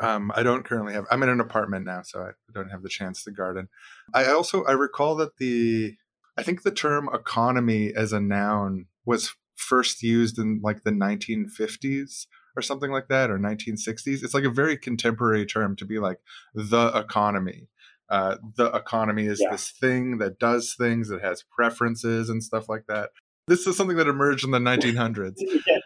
[0.00, 1.04] um, I don't currently have.
[1.10, 3.68] I'm in an apartment now, so I don't have the chance to garden.
[4.14, 5.94] I also I recall that the
[6.36, 12.26] I think the term economy as a noun was first used in like the 1950s
[12.56, 16.18] or something like that or 1960s it's like a very contemporary term to be like
[16.54, 17.68] the economy
[18.12, 19.50] uh, the economy is yeah.
[19.50, 23.08] this thing that does things, that has preferences and stuff like that.
[23.48, 25.32] This is something that emerged in the 1900s.
[25.38, 25.78] yeah.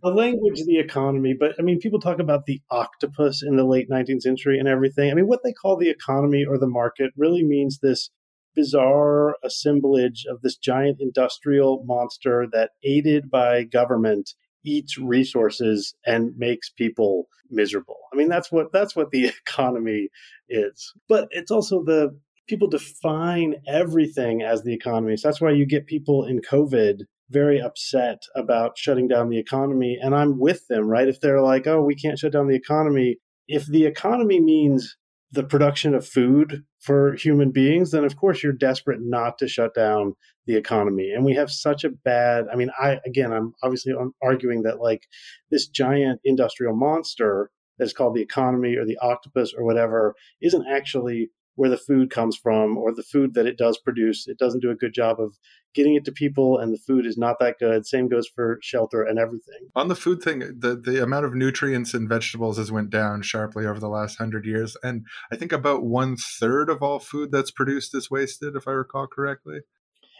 [0.00, 3.64] The language of the economy, but I mean, people talk about the octopus in the
[3.64, 5.10] late 19th century and everything.
[5.10, 8.08] I mean, what they call the economy or the market really means this
[8.54, 16.70] bizarre assemblage of this giant industrial monster that, aided by government, eats resources and makes
[16.70, 17.98] people miserable.
[18.12, 20.08] I mean, that's what that's what the economy
[20.48, 20.92] is.
[21.08, 25.16] But it's also the people define everything as the economy.
[25.16, 29.98] So that's why you get people in COVID very upset about shutting down the economy.
[30.00, 31.08] And I'm with them, right?
[31.08, 33.16] If they're like, oh, we can't shut down the economy.
[33.48, 34.96] If the economy means
[35.34, 39.74] the production of food for human beings, then of course you're desperate not to shut
[39.74, 40.14] down
[40.46, 41.10] the economy.
[41.10, 43.92] And we have such a bad, I mean, I, again, I'm obviously
[44.22, 45.02] arguing that like
[45.50, 51.30] this giant industrial monster that's called the economy or the octopus or whatever isn't actually
[51.56, 54.26] where the food comes from or the food that it does produce.
[54.26, 55.38] It doesn't do a good job of
[55.74, 57.86] getting it to people, and the food is not that good.
[57.86, 59.68] Same goes for shelter and everything.
[59.74, 63.66] On the food thing, the, the amount of nutrients in vegetables has went down sharply
[63.66, 67.50] over the last hundred years, and I think about one third of all food that's
[67.50, 69.60] produced is wasted, if I recall correctly.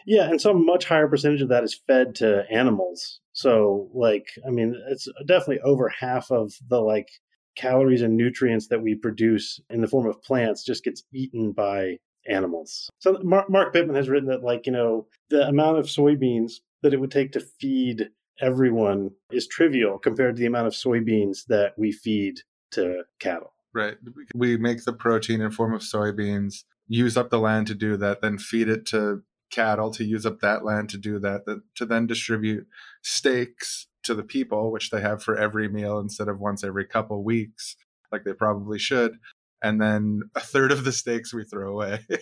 [0.05, 3.21] Yeah, and some much higher percentage of that is fed to animals.
[3.33, 7.09] So, like, I mean, it's definitely over half of the like
[7.55, 11.97] calories and nutrients that we produce in the form of plants just gets eaten by
[12.27, 12.89] animals.
[12.99, 16.93] So Mark, Mark Bittman has written that like, you know, the amount of soybeans that
[16.93, 18.09] it would take to feed
[18.41, 22.41] everyone is trivial compared to the amount of soybeans that we feed
[22.71, 23.53] to cattle.
[23.73, 23.97] Right.
[24.33, 28.21] We make the protein in form of soybeans, use up the land to do that,
[28.21, 31.41] then feed it to cattle to use up that land to do that,
[31.75, 32.67] to then distribute
[33.01, 37.23] steaks to the people, which they have for every meal instead of once every couple
[37.23, 37.75] weeks,
[38.11, 39.17] like they probably should.
[39.61, 41.99] And then a third of the steaks we throw away.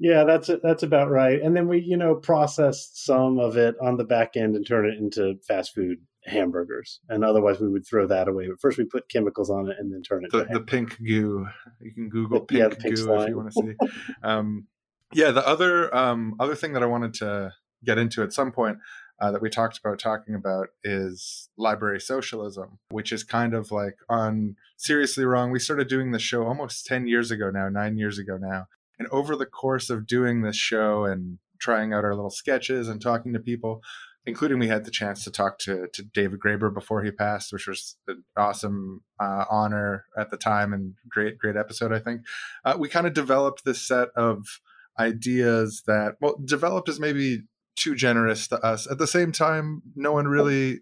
[0.00, 1.40] Yeah, that's that's about right.
[1.42, 4.86] And then we, you know, process some of it on the back end and turn
[4.86, 7.00] it into fast food hamburgers.
[7.08, 8.46] And otherwise, we would throw that away.
[8.48, 10.30] But first, we put chemicals on it and then turn it.
[10.30, 11.48] The, the pink goo.
[11.80, 13.22] You can Google pink, yeah, pink goo slime.
[13.22, 13.88] if you want to see.
[14.22, 14.68] um,
[15.12, 17.52] yeah, the other um, other thing that I wanted to
[17.84, 18.78] get into at some point
[19.20, 23.96] uh, that we talked about talking about is library socialism, which is kind of like
[24.08, 25.50] on seriously wrong.
[25.50, 28.66] We started doing this show almost 10 years ago now, nine years ago now.
[28.98, 33.00] And over the course of doing this show and trying out our little sketches and
[33.00, 33.82] talking to people,
[34.24, 37.66] including we had the chance to talk to, to David Graeber before he passed, which
[37.66, 42.22] was an awesome uh, honor at the time and great, great episode, I think.
[42.64, 44.60] Uh, we kind of developed this set of
[44.98, 47.42] ideas that, well, developed is maybe
[47.78, 48.90] too generous to us.
[48.90, 50.80] At the same time, no one really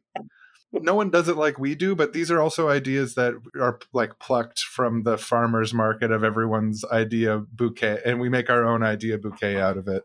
[0.73, 4.19] no one does it like we do, but these are also ideas that are like
[4.19, 9.19] plucked from the farmers market of everyone's idea bouquet, and we make our own idea
[9.19, 10.05] bouquet out of it.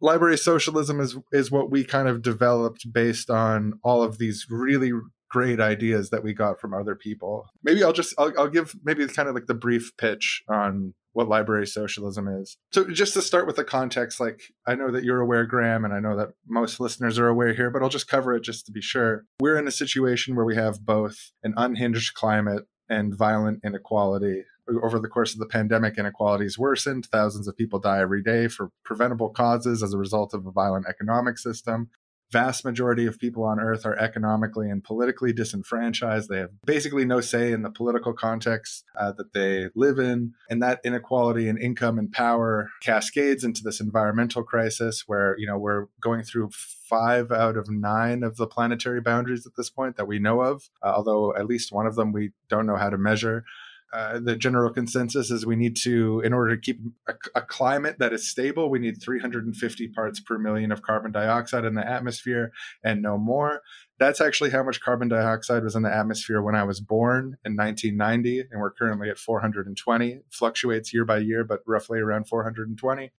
[0.00, 4.92] Library socialism is is what we kind of developed based on all of these really
[5.30, 7.46] great ideas that we got from other people.
[7.62, 11.28] Maybe I'll just I'll, I'll give maybe kind of like the brief pitch on what
[11.28, 12.56] library socialism is.
[12.72, 15.94] So, just to start with the context, like I know that you're aware, Graham, and
[15.94, 18.72] I know that most listeners are aware here, but I'll just cover it just to
[18.72, 19.24] be sure.
[19.40, 24.44] We're in a situation where we have both an unhinged climate and violent inequality.
[24.82, 27.06] Over the course of the pandemic, inequalities worsened.
[27.06, 30.86] Thousands of people die every day for preventable causes as a result of a violent
[30.88, 31.90] economic system
[32.32, 36.28] vast majority of people on earth are economically and politically disenfranchised.
[36.28, 40.32] They have basically no say in the political context uh, that they live in.
[40.48, 45.58] And that inequality in income and power cascades into this environmental crisis where, you know,
[45.58, 50.08] we're going through five out of nine of the planetary boundaries at this point that
[50.08, 52.98] we know of, uh, although at least one of them we don't know how to
[52.98, 53.44] measure.
[53.92, 57.98] Uh, the general consensus is we need to, in order to keep a, a, climate
[57.98, 62.52] that is stable, we need 350 parts per million of carbon dioxide in the atmosphere
[62.82, 63.60] and no more.
[63.98, 67.54] That's actually how much carbon dioxide was in the atmosphere when I was born in
[67.54, 70.08] 1990, and we're currently at 420.
[70.10, 73.12] It fluctuates year by year, but roughly around 420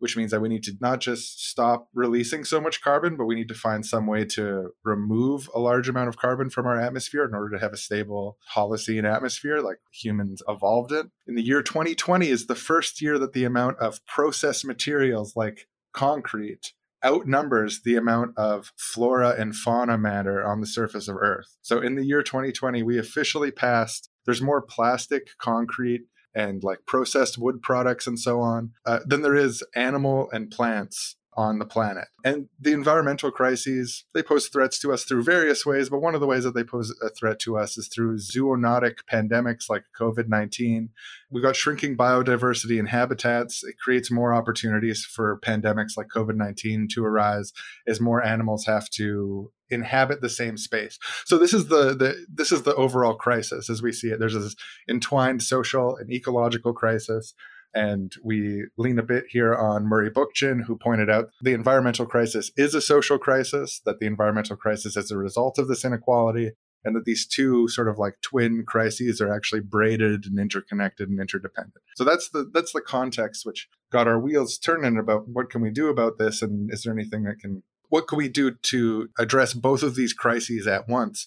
[0.00, 3.34] which means that we need to not just stop releasing so much carbon, but we
[3.36, 7.24] need to find some way to remove a large amount of carbon from our atmosphere
[7.24, 11.06] in order to have a stable Holocene atmosphere like humans evolved it.
[11.26, 15.68] In the year 2020 is the first year that the amount of processed materials like
[15.92, 16.72] concrete
[17.04, 21.56] outnumbers the amount of flora and fauna matter on the surface of Earth.
[21.62, 26.02] So in the year 2020, we officially passed there's more plastic, concrete,
[26.34, 31.16] and like processed wood products and so on uh, than there is animal and plants
[31.34, 32.08] on the planet.
[32.24, 36.20] And the environmental crises, they pose threats to us through various ways, but one of
[36.20, 40.28] the ways that they pose a threat to us is through zoonotic pandemics like COVID
[40.28, 40.90] 19.
[41.30, 43.62] We've got shrinking biodiversity and habitats.
[43.62, 47.52] It creates more opportunities for pandemics like COVID 19 to arise
[47.86, 50.98] as more animals have to inhabit the same space.
[51.24, 54.18] So this is the, the this is the overall crisis as we see it.
[54.18, 54.56] There's this
[54.88, 57.34] entwined social and ecological crisis
[57.74, 62.50] and we lean a bit here on Murray Bookchin, who pointed out the environmental crisis
[62.56, 66.52] is a social crisis, that the environmental crisis is a result of this inequality,
[66.84, 71.20] and that these two sort of like twin crises are actually braided and interconnected and
[71.20, 71.82] interdependent.
[71.96, 75.70] So that's the that's the context which got our wheels turning about what can we
[75.70, 79.52] do about this and is there anything that can what can we do to address
[79.52, 81.26] both of these crises at once?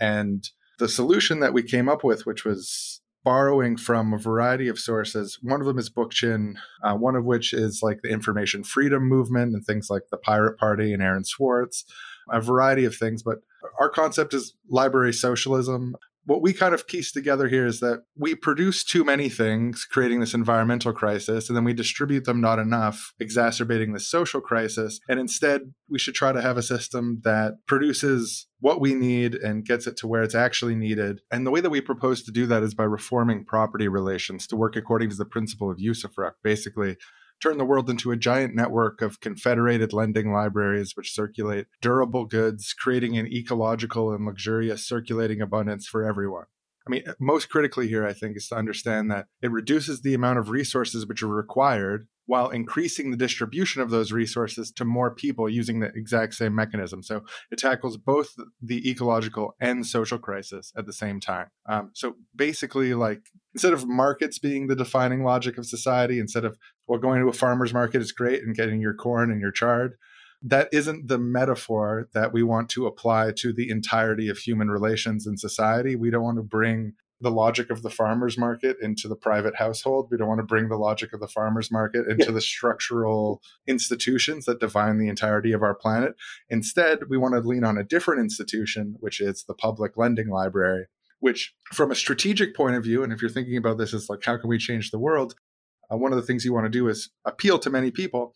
[0.00, 4.78] And the solution that we came up with, which was borrowing from a variety of
[4.78, 5.38] sources.
[5.42, 9.54] One of them is Bookchin, uh, one of which is like the information freedom movement
[9.54, 11.84] and things like the Pirate Party and Aaron Swartz,
[12.30, 13.22] a variety of things.
[13.22, 13.38] But
[13.80, 18.34] our concept is library socialism what we kind of piece together here is that we
[18.34, 23.12] produce too many things, creating this environmental crisis, and then we distribute them not enough,
[23.20, 25.00] exacerbating the social crisis.
[25.08, 29.66] And instead, we should try to have a system that produces what we need and
[29.66, 31.20] gets it to where it's actually needed.
[31.30, 34.56] And the way that we propose to do that is by reforming property relations to
[34.56, 36.32] work according to the principle of usufruct.
[36.42, 36.96] Basically,
[37.42, 42.72] turn the world into a giant network of confederated lending libraries which circulate durable goods,
[42.72, 46.46] creating an ecological and luxurious circulating abundance for everyone.
[46.86, 50.38] I mean, most critically here, I think, is to understand that it reduces the amount
[50.38, 55.48] of resources which are required while increasing the distribution of those resources to more people
[55.48, 57.02] using the exact same mechanism.
[57.02, 61.48] So it tackles both the ecological and social crisis at the same time.
[61.68, 66.56] Um, so basically, like instead of markets being the defining logic of society, instead of
[66.86, 69.94] well, going to a farmer's market is great and getting your corn and your chard.
[70.42, 75.26] That isn't the metaphor that we want to apply to the entirety of human relations
[75.26, 75.96] in society.
[75.96, 76.92] We don't want to bring
[77.24, 80.08] the logic of the farmers market into the private household.
[80.10, 82.30] We don't want to bring the logic of the farmers market into yeah.
[82.30, 86.14] the structural institutions that define the entirety of our planet.
[86.48, 90.86] Instead, we want to lean on a different institution, which is the public lending library,
[91.18, 94.22] which, from a strategic point of view, and if you're thinking about this as like,
[94.22, 95.34] how can we change the world?
[95.90, 98.34] Uh, one of the things you want to do is appeal to many people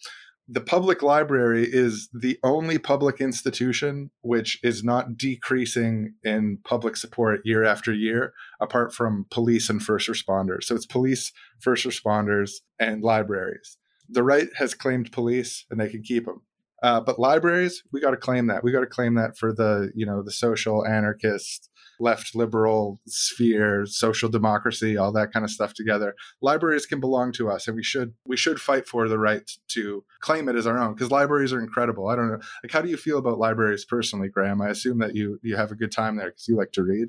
[0.48, 7.40] the public library is the only public institution which is not decreasing in public support
[7.44, 10.64] year after year, apart from police and first responders.
[10.64, 13.76] So it's police, first responders, and libraries.
[14.08, 16.40] The right has claimed police, and they can keep them.
[16.82, 18.64] Uh, but libraries, we got to claim that.
[18.64, 21.68] We got to claim that for the you know the social anarchist
[22.00, 26.14] left liberal sphere, social democracy, all that kind of stuff together.
[26.40, 30.04] Libraries can belong to us, and we should we should fight for the right to
[30.20, 32.08] claim it as our own because libraries are incredible.
[32.08, 34.60] I don't know, like how do you feel about libraries personally, Graham?
[34.60, 37.08] I assume that you you have a good time there because you like to read.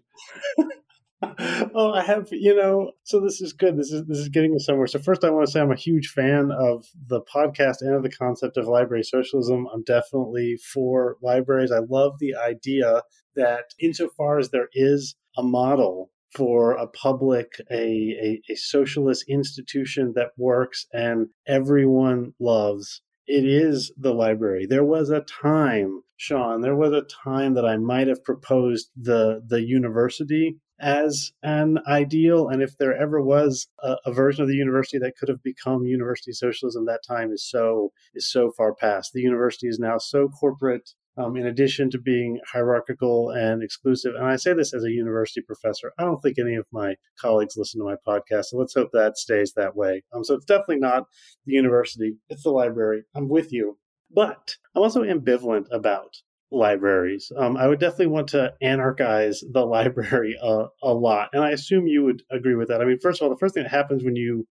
[1.75, 3.77] oh, I have, you know, so this is good.
[3.77, 4.87] This is this is getting me somewhere.
[4.87, 8.03] So first I want to say I'm a huge fan of the podcast and of
[8.03, 9.67] the concept of library socialism.
[9.73, 11.71] I'm definitely for libraries.
[11.71, 13.03] I love the idea
[13.35, 20.13] that insofar as there is a model for a public, a, a, a socialist institution
[20.15, 24.65] that works and everyone loves, it is the library.
[24.65, 29.41] There was a time, Shawn, there was a time that I might have proposed the
[29.45, 32.47] the university as an ideal.
[32.47, 35.83] And if there ever was a, a, version of the university that could have become
[35.83, 39.11] university socialism, that time is so is so far past.
[39.13, 40.91] The university is now so corporate.
[41.17, 45.41] Um, in addition to being hierarchical and exclusive, and I say this as a university
[45.41, 48.91] professor, I don't think any of my colleagues listen to my podcast, so let's hope
[48.93, 50.03] that stays that way.
[50.13, 51.07] Um, so it's definitely not
[51.45, 53.03] the university; it's the library.
[53.13, 53.77] I'm with you,
[54.09, 56.15] but I'm also ambivalent about
[56.51, 57.31] libraries.
[57.37, 61.29] Um, I would definitely want to anarchize the library a, lot.
[61.33, 62.81] And I assume you would agree with that.
[62.81, 64.47] I mean, first of all, the first thing that happens when you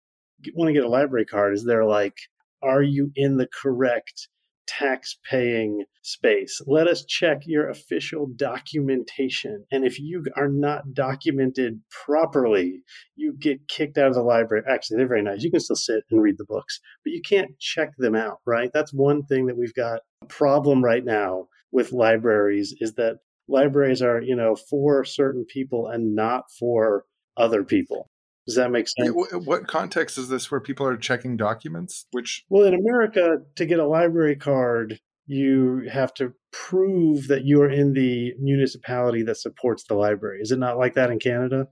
[0.53, 2.17] want to get a library card is they're like,
[2.61, 4.27] are you in the correct
[4.67, 6.61] tax paying space?
[6.65, 9.65] Let us check your official documentation.
[9.71, 12.81] And if you are not documented properly,
[13.15, 14.63] you get kicked out of the library.
[14.67, 15.43] Actually, they're very nice.
[15.43, 18.71] You can still sit and read the books, but you can't check them out, right?
[18.73, 23.17] That's one thing that we've got a problem right now with libraries is that
[23.49, 27.03] libraries are, you know, for certain people and not for
[27.35, 28.09] other people.
[28.47, 29.11] Does that make sense?
[29.13, 32.05] What context is this where people are checking documents?
[32.11, 37.61] Which Well, in America, to get a library card, you have to prove that you
[37.61, 40.39] are in the municipality that supports the library.
[40.41, 41.67] Is it not like that in Canada?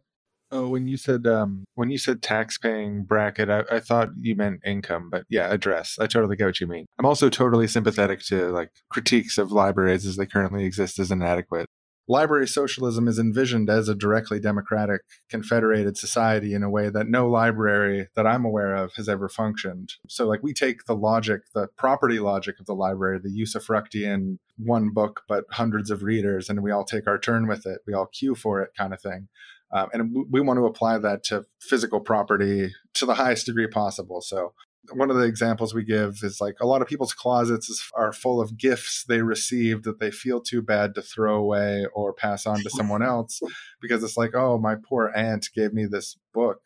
[0.56, 4.62] Oh, when you said um, when you said tax-paying bracket, I, I thought you meant
[4.64, 5.98] income, but yeah, address.
[6.00, 6.86] I totally get what you mean.
[7.00, 11.66] I'm also totally sympathetic to like critiques of libraries as they currently exist as inadequate.
[12.08, 17.28] Library socialism is envisioned as a directly democratic, confederated society in a way that no
[17.28, 19.94] library that I'm aware of has ever functioned.
[20.08, 24.92] So, like, we take the logic, the property logic of the library, the usufructian one
[24.94, 27.80] book but hundreds of readers, and we all take our turn with it.
[27.88, 29.30] We all queue for it, kind of thing.
[29.74, 34.22] Um, and we want to apply that to physical property to the highest degree possible.
[34.22, 34.54] So,
[34.92, 38.42] one of the examples we give is like a lot of people's closets are full
[38.42, 42.60] of gifts they received that they feel too bad to throw away or pass on
[42.62, 43.40] to someone else
[43.82, 46.60] because it's like, oh, my poor aunt gave me this book.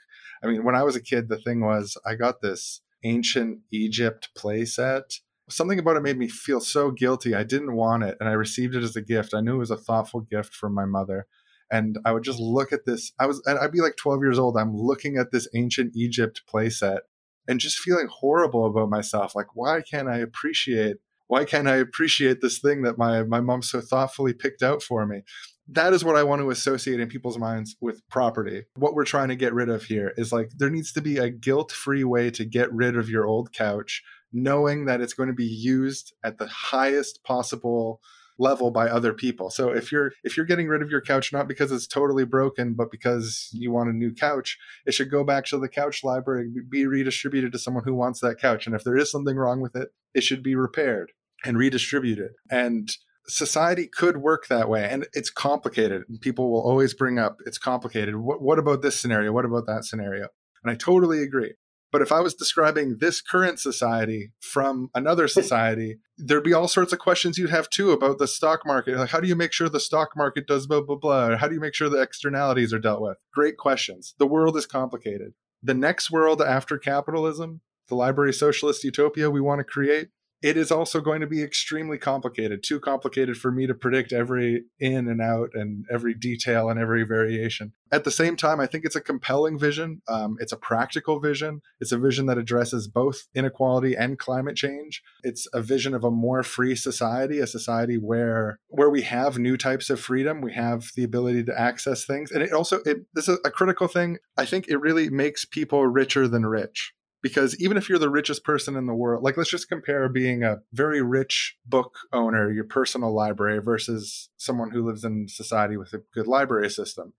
[0.43, 4.29] I mean, when I was a kid, the thing was I got this ancient Egypt
[4.35, 5.19] playset.
[5.47, 7.33] Something about it made me feel so guilty.
[7.33, 9.33] I didn't want it, and I received it as a gift.
[9.33, 11.27] I knew it was a thoughtful gift from my mother
[11.71, 13.11] and I would just look at this.
[13.19, 14.57] I was, and I'd be like 12 years old.
[14.57, 16.99] I'm looking at this ancient Egypt playset
[17.47, 19.35] and just feeling horrible about myself.
[19.35, 20.97] Like, why can't I appreciate?
[21.27, 25.05] Why can't I appreciate this thing that my my mom so thoughtfully picked out for
[25.05, 25.23] me?
[25.69, 28.63] That is what I want to associate in people's minds with property.
[28.75, 31.29] What we're trying to get rid of here is like there needs to be a
[31.29, 34.01] guilt-free way to get rid of your old couch,
[34.31, 37.99] knowing that it's going to be used at the highest possible
[38.39, 39.49] level by other people.
[39.49, 42.73] So if you're if you're getting rid of your couch not because it's totally broken,
[42.73, 46.51] but because you want a new couch, it should go back to the couch library,
[46.69, 48.65] be redistributed to someone who wants that couch.
[48.65, 51.11] And if there is something wrong with it, it should be repaired
[51.43, 52.31] and redistributed.
[52.49, 52.89] And
[53.27, 58.15] society could work that way and it's complicated people will always bring up it's complicated
[58.15, 60.29] what, what about this scenario what about that scenario
[60.63, 61.53] and i totally agree
[61.91, 66.93] but if I was describing this current society from another society, there'd be all sorts
[66.93, 68.97] of questions you'd have too about the stock market.
[68.97, 71.27] Like, how do you make sure the stock market does blah, blah, blah?
[71.27, 73.17] or How do you make sure the externalities are dealt with?
[73.33, 74.13] Great questions.
[74.17, 75.33] The world is complicated.
[75.63, 80.09] The next world after capitalism, the library socialist utopia we want to create,
[80.41, 84.65] it is also going to be extremely complicated, too complicated for me to predict every
[84.79, 87.73] in and out and every detail and every variation.
[87.91, 90.01] At the same time, I think it's a compelling vision.
[90.07, 91.61] Um, it's a practical vision.
[91.79, 95.01] It's a vision that addresses both inequality and climate change.
[95.23, 99.57] It's a vision of a more free society, a society where where we have new
[99.57, 103.27] types of freedom, we have the ability to access things, and it also it, this
[103.27, 104.17] is a critical thing.
[104.37, 108.43] I think it really makes people richer than rich because even if you're the richest
[108.43, 112.63] person in the world like let's just compare being a very rich book owner your
[112.63, 117.13] personal library versus someone who lives in society with a good library system.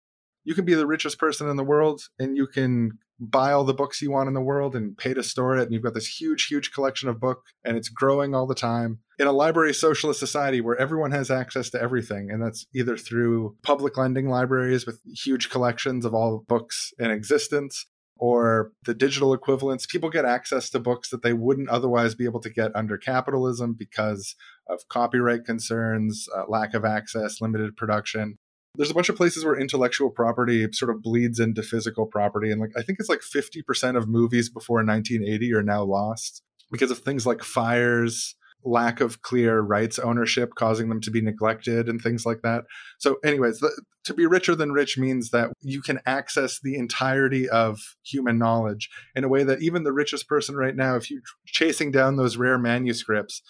[0.45, 3.75] You can be the richest person in the world and you can buy all the
[3.75, 6.21] books you want in the world and pay to store it and you've got this
[6.21, 9.01] huge huge collection of book and it's growing all the time.
[9.19, 13.57] In a library socialist society where everyone has access to everything and that's either through
[13.63, 17.87] public lending libraries with huge collections of all books in existence
[18.19, 19.87] or the digital equivalents.
[19.87, 23.75] People get access to books that they wouldn't otherwise be able to get under capitalism
[23.79, 24.35] because
[24.69, 28.39] of copyright concerns, uh, lack of access, limited production.
[28.75, 32.51] There's a bunch of places where intellectual property sort of bleeds into physical property.
[32.51, 36.91] And like I think it's like 50% of movies before 1980 are now lost because
[36.91, 38.37] of things like fires,
[38.69, 42.65] lack of clear rights ownership causing them to be neglected and things like that.
[42.99, 43.71] So, anyways, the,
[44.05, 48.89] to be richer than rich means that you can access the entirety of human knowledge
[49.15, 52.37] in a way that even the richest person right now, if you're chasing down those
[52.37, 53.43] rare manuscripts,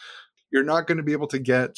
[0.50, 1.76] you're not going to be able to get.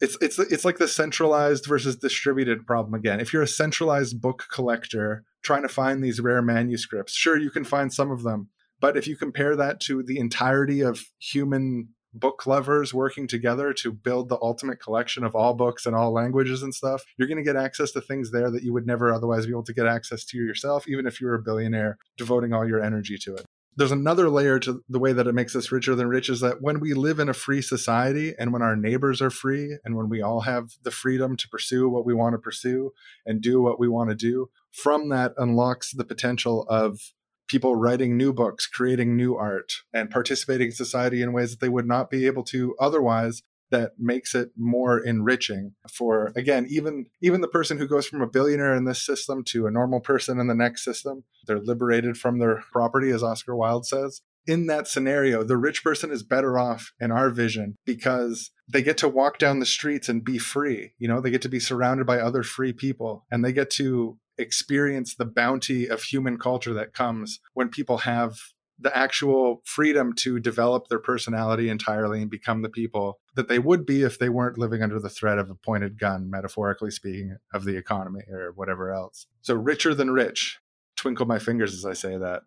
[0.00, 3.20] It's it's it's like the centralized versus distributed problem again.
[3.20, 7.64] If you're a centralized book collector trying to find these rare manuscripts, sure you can
[7.64, 8.48] find some of them,
[8.80, 13.92] but if you compare that to the entirety of human book lovers working together to
[13.92, 17.44] build the ultimate collection of all books and all languages and stuff, you're going to
[17.44, 20.24] get access to things there that you would never otherwise be able to get access
[20.24, 23.44] to yourself, even if you're a billionaire devoting all your energy to it.
[23.76, 26.62] There's another layer to the way that it makes us richer than rich is that
[26.62, 30.08] when we live in a free society and when our neighbors are free and when
[30.08, 32.92] we all have the freedom to pursue what we want to pursue
[33.26, 37.00] and do what we want to do, from that unlocks the potential of
[37.48, 41.68] people writing new books, creating new art, and participating in society in ways that they
[41.68, 47.40] would not be able to otherwise that makes it more enriching for again even even
[47.40, 50.46] the person who goes from a billionaire in this system to a normal person in
[50.46, 54.20] the next system they're liberated from their property as oscar wilde says.
[54.46, 58.98] In that scenario the rich person is better off in our vision because they get
[58.98, 60.92] to walk down the streets and be free.
[60.98, 64.18] You know they get to be surrounded by other free people and they get to
[64.38, 68.38] experience the bounty of human culture that comes when people have
[68.78, 73.86] the actual freedom to develop their personality entirely and become the people that they would
[73.86, 77.64] be if they weren't living under the threat of a pointed gun, metaphorically speaking, of
[77.64, 79.26] the economy or whatever else.
[79.42, 80.58] So, richer than rich.
[80.96, 82.42] Twinkle my fingers as I say that.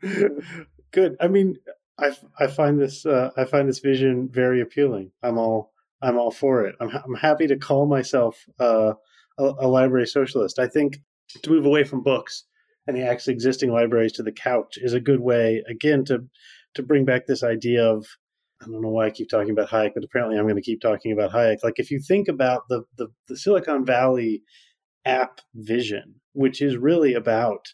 [0.90, 1.16] Good.
[1.20, 1.56] I mean,
[1.98, 5.12] I, I find this uh, I find this vision very appealing.
[5.22, 5.72] I'm all
[6.02, 6.74] I'm all for it.
[6.80, 8.94] I'm I'm happy to call myself uh,
[9.38, 10.58] a, a library socialist.
[10.58, 10.98] I think
[11.42, 12.44] to move away from books
[12.86, 16.24] and the actually existing libraries to the couch is a good way, again, to
[16.74, 18.06] to bring back this idea of
[18.62, 20.80] I don't know why I keep talking about Hayek, but apparently I'm going to keep
[20.80, 21.58] talking about Hayek.
[21.62, 24.42] Like if you think about the, the, the Silicon Valley
[25.04, 27.66] app vision, which is really about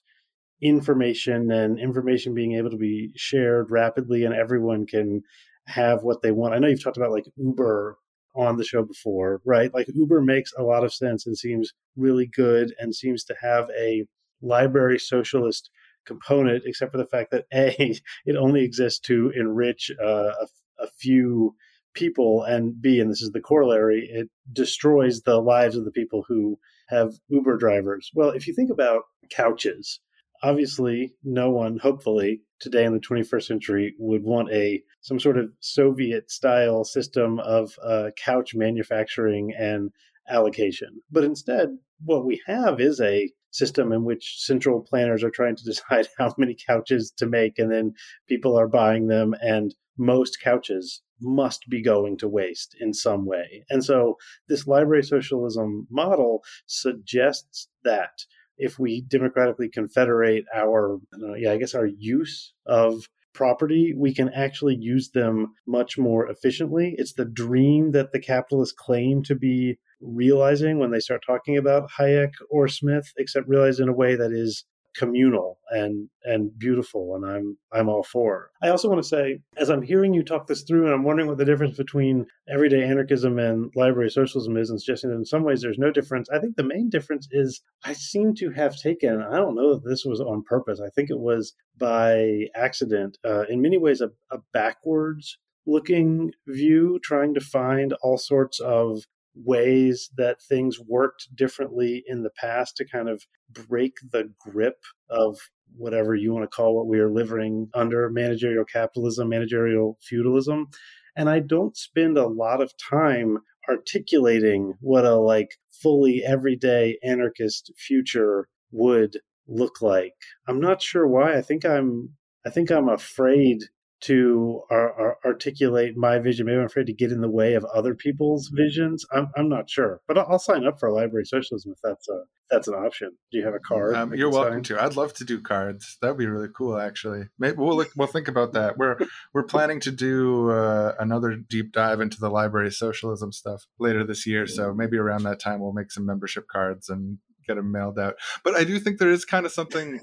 [0.63, 5.23] information and information being able to be shared rapidly and everyone can
[5.67, 6.55] have what they want.
[6.55, 7.97] I know you've talked about like Uber
[8.35, 9.73] on the show before, right?
[9.75, 13.69] Like Uber makes a lot of sense and seems really good and seems to have
[13.79, 14.05] a
[14.43, 15.71] library socialist
[16.07, 20.47] component, except for the fact that A, it only exists to enrich uh, a,
[20.79, 21.55] a few
[21.95, 26.25] people, and B, and this is the corollary, it destroys the lives of the people
[26.29, 26.59] who
[26.89, 28.11] have Uber drivers.
[28.15, 30.01] Well, if you think about couches,
[30.43, 35.51] obviously no one hopefully today in the 21st century would want a some sort of
[35.61, 39.91] soviet style system of uh, couch manufacturing and
[40.29, 41.01] allocation.
[41.11, 41.69] But instead
[42.05, 46.35] what we have is a system in which central planners are trying to decide how
[46.39, 47.95] many couches to make and then
[48.29, 53.65] people are buying them and most couches must be going to waste in some way.
[53.69, 54.17] And so
[54.49, 58.25] this library socialism model suggests that
[58.61, 64.29] if we democratically confederate our, know, yeah, I guess our use of property, we can
[64.31, 66.95] actually use them much more efficiently.
[66.99, 71.91] It's the dream that the capitalists claim to be realizing when they start talking about
[71.99, 74.65] Hayek or Smith, except realized in a way that is
[75.01, 78.51] communal and and beautiful and i'm i'm all for.
[78.63, 81.27] I also want to say as i'm hearing you talk this through and i'm wondering
[81.27, 85.43] what the difference between everyday anarchism and library socialism is and suggesting that in some
[85.43, 89.23] ways there's no difference i think the main difference is i seem to have taken
[89.23, 93.45] i don't know that this was on purpose i think it was by accident uh,
[93.49, 99.05] in many ways a, a backwards looking view trying to find all sorts of
[99.35, 103.23] ways that things worked differently in the past to kind of
[103.69, 104.79] break the grip
[105.09, 105.39] of
[105.77, 110.69] whatever you want to call what we are living under managerial capitalism, managerial feudalism.
[111.17, 117.73] And I don't spend a lot of time articulating what a like fully everyday anarchist
[117.77, 120.15] future would look like.
[120.47, 121.37] I'm not sure why.
[121.37, 122.11] I think I'm
[122.47, 123.65] I think I'm afraid
[124.03, 126.47] to ar- ar- articulate my vision.
[126.47, 129.05] Maybe I'm afraid to get in the way of other people's visions.
[129.13, 132.23] I'm, I'm not sure, but I'll, I'll sign up for library socialism if that's a
[132.51, 133.13] that's an option.
[133.31, 133.95] Do you have a card?
[133.95, 134.77] Um, you're welcome sign?
[134.77, 134.83] to.
[134.83, 135.99] I'd love to do cards.
[136.03, 137.25] That'd be really cool, actually.
[137.39, 138.77] Maybe we'll look, we'll think about that.
[138.77, 138.99] We're
[139.33, 144.27] we're planning to do uh, another deep dive into the library socialism stuff later this
[144.27, 144.47] year.
[144.47, 148.15] So maybe around that time we'll make some membership cards and get them mailed out.
[148.45, 150.01] But I do think there is kind of something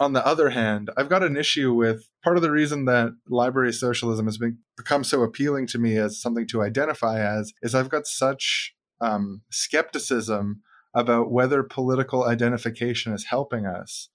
[0.00, 3.72] on the other hand, I've got an issue with part of the reason that library
[3.72, 7.90] socialism has been, become so appealing to me as something to identify as is I've
[7.90, 10.62] got such um, skepticism
[10.94, 14.08] about whether political identification is helping us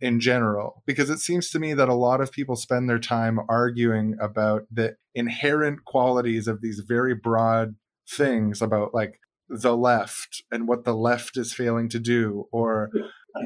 [0.00, 0.82] in general.
[0.86, 4.62] Because it seems to me that a lot of people spend their time arguing about
[4.70, 7.74] the inherent qualities of these very broad
[8.08, 12.90] things about like the left and what the left is failing to do or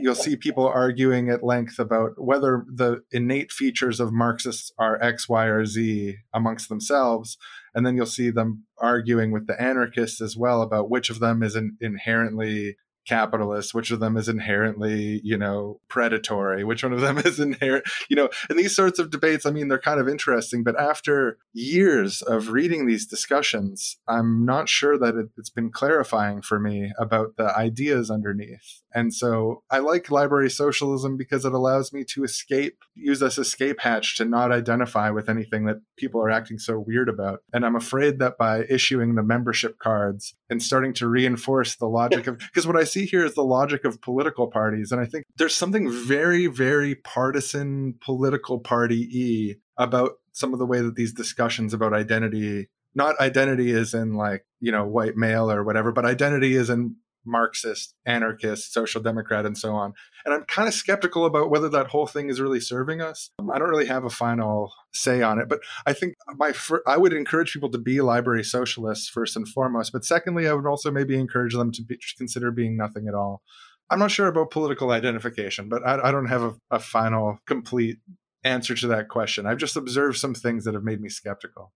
[0.00, 5.28] you'll see people arguing at length about whether the innate features of Marxists are X,
[5.28, 7.36] Y, or Z amongst themselves.
[7.74, 11.42] And then you'll see them arguing with the anarchists as well about which of them
[11.42, 12.76] is inherently
[13.06, 17.84] capitalist which of them is inherently you know predatory which one of them is inherent
[18.08, 21.38] you know and these sorts of debates i mean they're kind of interesting but after
[21.52, 26.92] years of reading these discussions i'm not sure that it, it's been clarifying for me
[26.98, 28.82] about the ideas underneath.
[28.94, 33.80] And so i like library socialism because it allows me to escape use this escape
[33.80, 37.42] hatch to not identify with anything that people are acting so weird about.
[37.52, 42.26] And i'm afraid that by issuing the membership cards and starting to reinforce the logic
[42.26, 44.92] of because what i see here is the logic of political parties.
[44.92, 50.66] And I think there's something very, very partisan political party y about some of the
[50.66, 55.50] way that these discussions about identity, not identity is in like, you know, white male
[55.50, 59.92] or whatever, but identity is in Marxist, anarchist, social democrat, and so on.
[60.24, 63.30] And I'm kind of skeptical about whether that whole thing is really serving us.
[63.38, 66.82] Um, I don't really have a final say on it, but I think my fir-
[66.86, 69.92] I would encourage people to be library socialists first and foremost.
[69.92, 73.42] But secondly, I would also maybe encourage them to be, consider being nothing at all.
[73.90, 77.98] I'm not sure about political identification, but I, I don't have a, a final, complete
[78.44, 79.46] answer to that question.
[79.46, 81.72] I've just observed some things that have made me skeptical.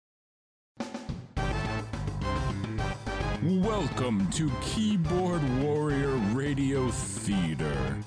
[3.61, 7.99] Welcome to Keyboard Warrior Radio Theater.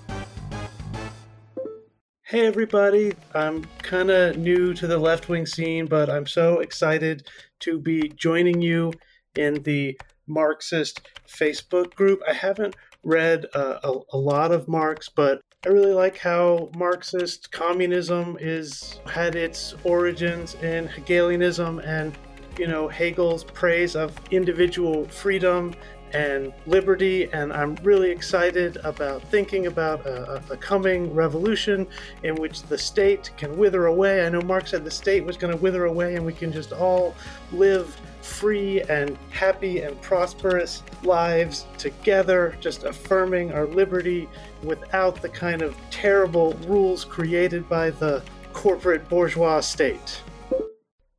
[2.24, 3.14] Hey, everybody.
[3.36, 7.28] I'm kind of new to the left wing scene, but I'm so excited
[7.60, 8.94] to be joining you
[9.36, 9.96] in the
[10.26, 12.24] Marxist Facebook group.
[12.28, 17.52] I haven't read uh, a, a lot of Marx, but I really like how Marxist
[17.52, 22.18] communism is had its origins in Hegelianism and
[22.58, 25.74] you know, Hegel's praise of individual freedom
[26.14, 31.88] and liberty, and I'm really excited about thinking about a, a, coming revolution
[32.22, 34.24] in which the state can wither away.
[34.24, 36.72] I know Marx said the state was going to wither away, and we can just
[36.72, 37.16] all
[37.52, 44.30] live free and happy and prosperous lives together, just affirming our liberty
[44.62, 48.22] without the kind of terrible rules created by the
[48.54, 50.22] corporate bourgeois state.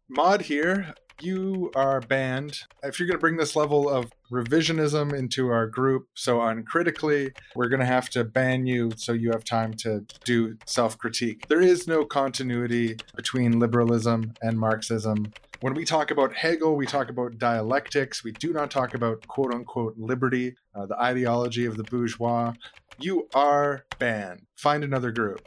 [0.08, 2.62] Mod here you are banned.
[2.82, 7.68] If you're going to bring this level of revisionism into our group so uncritically, we're
[7.68, 11.46] going to have to ban you so you have time to do self critique.
[11.48, 15.32] There is no continuity between liberalism and Marxism.
[15.60, 18.22] When we talk about Hegel, we talk about dialectics.
[18.22, 22.52] We do not talk about quote unquote liberty, uh, the ideology of the bourgeois.
[22.98, 24.42] You are banned.
[24.56, 25.46] Find another group.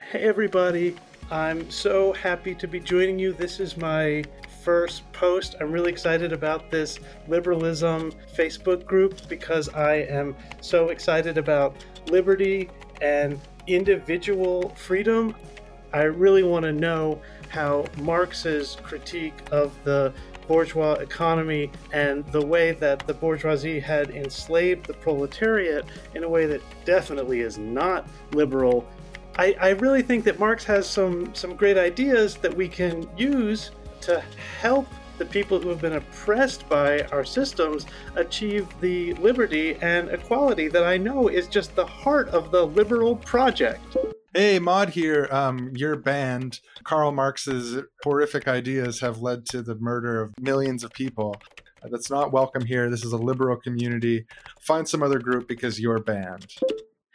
[0.00, 0.96] Hey, everybody.
[1.30, 3.32] I'm so happy to be joining you.
[3.32, 4.24] This is my
[4.64, 5.56] first post.
[5.60, 6.98] I'm really excited about this
[7.28, 11.76] liberalism Facebook group because I am so excited about
[12.08, 12.70] liberty
[13.02, 15.36] and individual freedom.
[15.92, 20.12] I really want to know how Marx's critique of the
[20.48, 25.84] bourgeois economy and the way that the bourgeoisie had enslaved the proletariat
[26.14, 28.86] in a way that definitely is not liberal.
[29.36, 33.70] I, I really think that Marx has some, some great ideas that we can use
[34.04, 34.22] to
[34.60, 34.86] help
[35.18, 37.86] the people who have been oppressed by our systems
[38.16, 43.16] achieve the liberty and equality that I know is just the heart of the liberal
[43.16, 43.96] project.
[44.34, 45.28] Hey, Mod here.
[45.30, 50.92] Um, your band, Karl Marx's horrific ideas have led to the murder of millions of
[50.92, 51.36] people.
[51.90, 52.90] That's not welcome here.
[52.90, 54.26] This is a liberal community.
[54.60, 56.46] Find some other group because you're banned.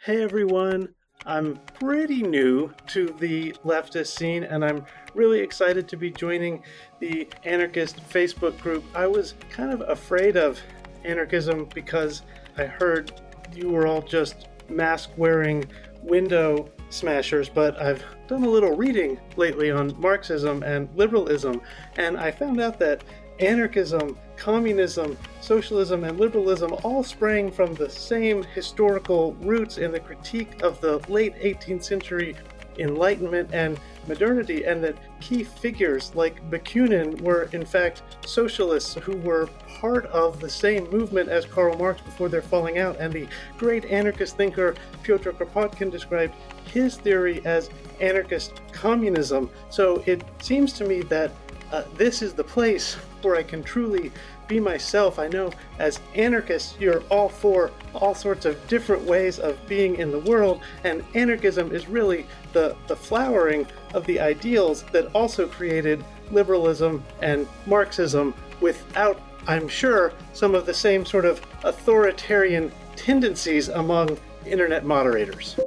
[0.02, 0.94] Hey, everyone.
[1.26, 6.62] I'm pretty new to the leftist scene, and I'm really excited to be joining
[6.98, 8.84] the anarchist Facebook group.
[8.94, 10.58] I was kind of afraid of
[11.04, 12.22] anarchism because
[12.56, 13.20] I heard
[13.54, 15.64] you were all just mask wearing
[16.02, 21.60] window smashers, but I've done a little reading lately on Marxism and liberalism,
[21.96, 23.04] and I found out that
[23.40, 30.62] anarchism, communism, socialism, and liberalism all sprang from the same historical roots in the critique
[30.62, 32.34] of the late 18th century
[32.78, 33.78] Enlightenment and
[34.08, 39.48] modernity, and that key figures like Bakunin were, in fact, socialists who were
[39.80, 42.96] part of the same movement as Karl Marx before their falling out.
[42.98, 43.28] And the
[43.58, 46.34] great anarchist thinker Pyotr Kropotkin described
[46.64, 47.68] his theory as
[48.00, 49.50] anarchist communism.
[49.68, 51.30] So it seems to me that
[51.72, 54.12] uh, this is the place where I can truly
[54.48, 55.18] be myself.
[55.18, 60.10] I know as anarchists, you're all for all sorts of different ways of being in
[60.10, 66.04] the world, and anarchism is really the, the flowering of the ideals that also created
[66.30, 74.18] liberalism and Marxism without, I'm sure, some of the same sort of authoritarian tendencies among
[74.46, 75.58] internet moderators.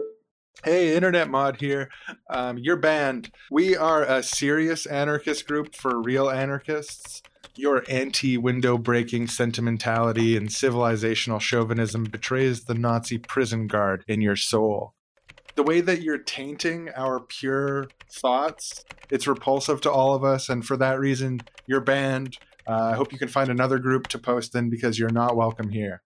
[0.64, 1.90] Hey, Internet Mod here.
[2.30, 3.32] Um, you're banned.
[3.52, 7.22] We are a serious anarchist group for real anarchists.
[7.56, 14.36] Your anti window breaking sentimentality and civilizational chauvinism betrays the Nazi prison guard in your
[14.36, 14.96] soul.
[15.56, 20.50] The way that you're tainting our pure thoughts, it's repulsive to all of us.
[20.50, 22.40] And for that reason, your band.
[22.66, 25.70] Uh, I hope you can find another group to post in because you're not welcome
[25.70, 26.02] here.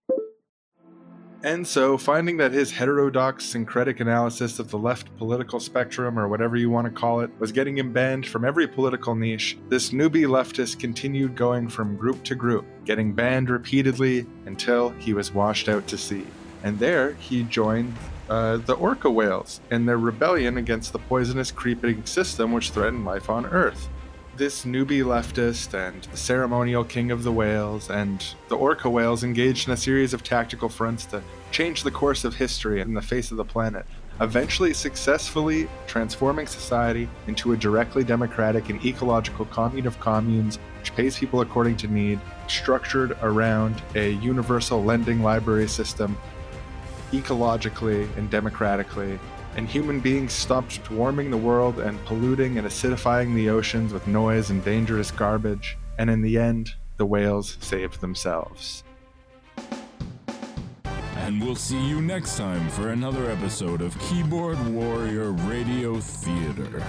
[1.44, 6.56] And so, finding that his heterodox syncretic analysis of the left political spectrum, or whatever
[6.56, 10.26] you want to call it, was getting him banned from every political niche, this newbie
[10.26, 15.86] leftist continued going from group to group, getting banned repeatedly until he was washed out
[15.88, 16.26] to sea.
[16.64, 17.94] And there, he joined
[18.30, 23.30] uh, the orca whales in their rebellion against the poisonous creeping system which threatened life
[23.30, 23.90] on Earth
[24.38, 29.68] this newbie leftist and the ceremonial king of the whales and the orca whales engaged
[29.68, 33.32] in a series of tactical fronts to change the course of history and the face
[33.32, 33.84] of the planet,
[34.22, 41.18] eventually successfully transforming society into a directly democratic and ecological commune of communes which pays
[41.18, 46.16] people according to need, structured around a universal lending library system
[47.12, 49.18] ecologically and democratically
[49.58, 54.52] and human beings stopped warming the world and polluting and acidifying the oceans with noise
[54.52, 58.84] and dangerous garbage, and in the end, the whales saved themselves.
[61.16, 66.84] And we'll see you next time for another episode of Keyboard Warrior Radio Theater.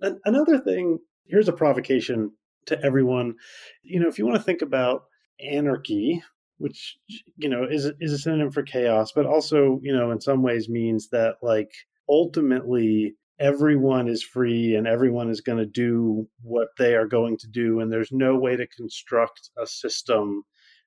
[0.00, 2.32] Another thing, here's a provocation
[2.66, 3.36] to everyone.
[3.82, 5.04] You know, if you want to think about
[5.40, 6.22] anarchy,
[6.58, 6.98] which
[7.36, 10.68] you know is is a synonym for chaos, but also you know in some ways
[10.68, 11.72] means that like
[12.08, 17.48] ultimately everyone is free and everyone is going to do what they are going to
[17.48, 20.42] do, and there's no way to construct a system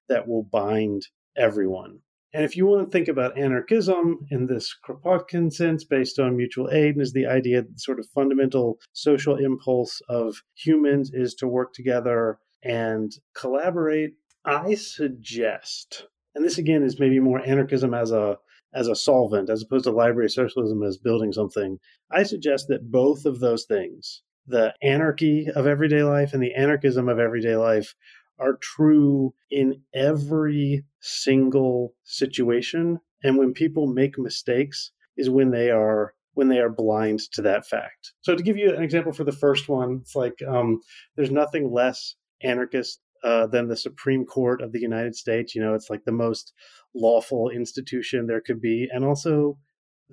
[0.09, 1.07] that will bind
[1.37, 1.99] everyone.
[2.33, 6.69] And if you want to think about anarchism in this Kropotkin sense, based on mutual
[6.71, 11.33] aid, and is the idea that the sort of fundamental social impulse of humans is
[11.35, 14.13] to work together and collaborate
[14.45, 18.37] I suggest, and this again is maybe more anarchism as a
[18.73, 21.77] as a solvent as opposed to library socialism as building something.
[22.11, 27.09] I suggest that both of those things, the anarchy of everyday life and the anarchism
[27.09, 27.93] of everyday life,
[28.39, 32.99] are true in every single situation.
[33.23, 37.67] And when people make mistakes, is when they are when they are blind to that
[37.67, 38.13] fact.
[38.21, 40.79] So to give you an example for the first one, it's like um,
[41.15, 45.55] there's nothing less anarchist uh, than the Supreme Court of the United States.
[45.55, 46.53] You know, it's like the most
[46.95, 48.87] lawful institution there could be.
[48.91, 49.57] And also,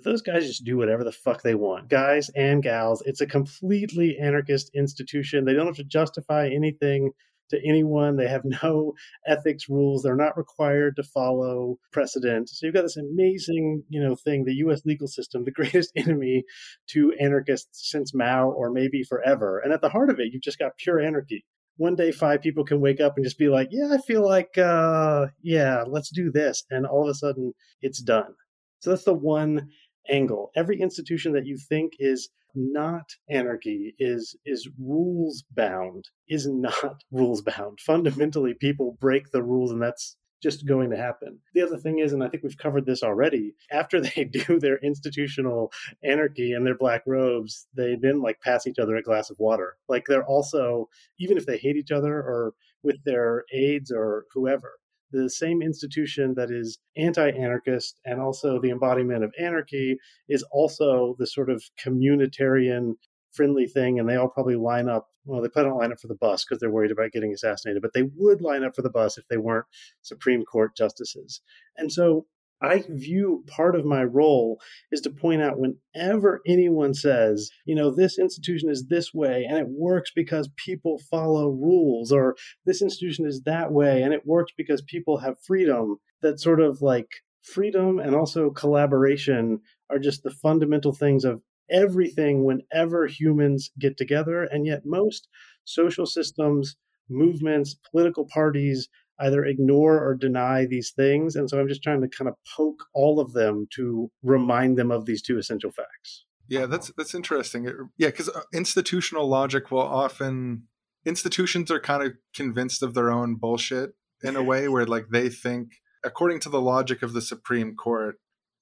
[0.04, 1.88] those guys just do whatever the fuck they want.
[1.88, 5.44] Guys and gals, it's a completely anarchist institution.
[5.44, 7.12] They don't have to justify anything.
[7.50, 8.16] to anyone.
[8.16, 8.92] They have no
[9.26, 10.02] ethics rules.
[10.02, 12.50] They're not required to follow precedent.
[12.50, 16.44] So you've got this amazing, you know, thing, the US legal system, the greatest enemy
[16.88, 19.58] to anarchists since Mao or maybe forever.
[19.58, 21.46] And at the heart of it, you've just got pure anarchy.
[21.78, 24.58] One day five people can wake up and just be like, "Yeah, I feel like
[24.58, 28.34] uh yeah, let's do this." And all of a sudden it's done.
[28.80, 29.70] So that's the one
[30.10, 30.50] angle.
[30.54, 37.42] Every institution that you think is not anarchy is is rules bound is not rules
[37.42, 41.38] bound fundamentally people break the rules and that's just going to happen.
[41.54, 44.78] The other thing is and i think we've covered this already after they do their
[44.78, 45.72] institutional
[46.04, 49.76] anarchy and their black robes they then like pass each other a glass of water.
[49.88, 54.74] Like they're also even if they hate each other or with their aides or whoever
[55.10, 61.16] the same institution that is anti anarchist and also the embodiment of anarchy is also
[61.18, 62.94] the sort of communitarian
[63.38, 63.98] friendly thing.
[63.98, 65.06] And they all probably line up.
[65.24, 67.82] Well, they probably don't line up for the bus because they're worried about getting assassinated,
[67.82, 69.66] but they would line up for the bus if they weren't
[70.02, 71.40] Supreme Court justices.
[71.76, 72.26] And so
[72.60, 74.58] I view part of my role
[74.90, 79.58] is to point out whenever anyone says, you know, this institution is this way and
[79.58, 82.34] it works because people follow rules, or
[82.66, 86.82] this institution is that way and it works because people have freedom, that sort of
[86.82, 87.08] like
[87.42, 89.60] freedom and also collaboration
[89.90, 94.44] are just the fundamental things of everything whenever humans get together.
[94.44, 95.28] And yet, most
[95.64, 96.76] social systems,
[97.08, 98.88] movements, political parties,
[99.20, 101.36] either ignore or deny these things.
[101.36, 104.90] And so I'm just trying to kind of poke all of them to remind them
[104.90, 106.24] of these two essential facts.
[106.48, 107.66] Yeah, that's that's interesting.
[107.98, 110.64] Yeah, because uh, institutional logic will often
[111.04, 113.90] institutions are kind of convinced of their own bullshit
[114.22, 115.72] in a way where like they think
[116.04, 118.16] according to the logic of the Supreme Court,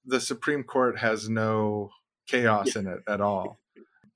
[0.05, 1.91] the Supreme Court has no
[2.27, 3.59] chaos in it at all.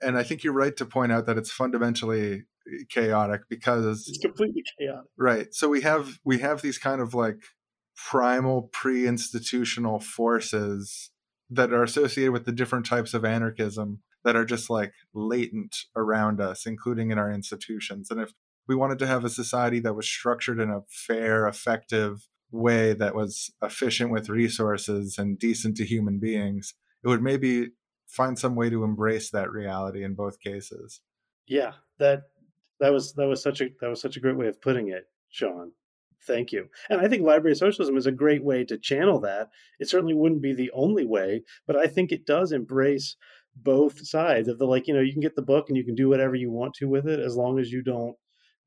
[0.04, 4.18] And I think you're right to point out that it's fundamentally eh, chaotic because it's
[4.18, 5.12] completely chaotic.
[5.16, 5.54] Right.
[5.54, 7.44] So we have we have these kind of like
[7.96, 11.12] primal pre-institutional forces
[11.52, 16.42] that are associated with the different types of anarchism that are just like latent around
[16.42, 18.10] us, including in our institutions.
[18.10, 18.34] And if
[18.68, 23.16] we wanted to have a society that was structured in a fair, effective way that
[23.16, 27.72] was efficient with resources and decent to human beings, it would maybe
[28.12, 31.02] find some way to embrace that reality in both cases.
[31.48, 32.24] Yeah, that
[32.80, 35.06] that was that was such a that was such a great way of putting it,
[35.30, 35.72] Shawn.
[36.28, 36.70] Thank you.
[36.90, 39.50] And I think library socialism is a great way to channel that.
[39.80, 43.16] It certainly wouldn't be the only way, but I think it does embrace
[43.56, 45.96] both sides of the like, you know, you can get the book and you can
[45.96, 48.16] do whatever you want to with it as long as you don't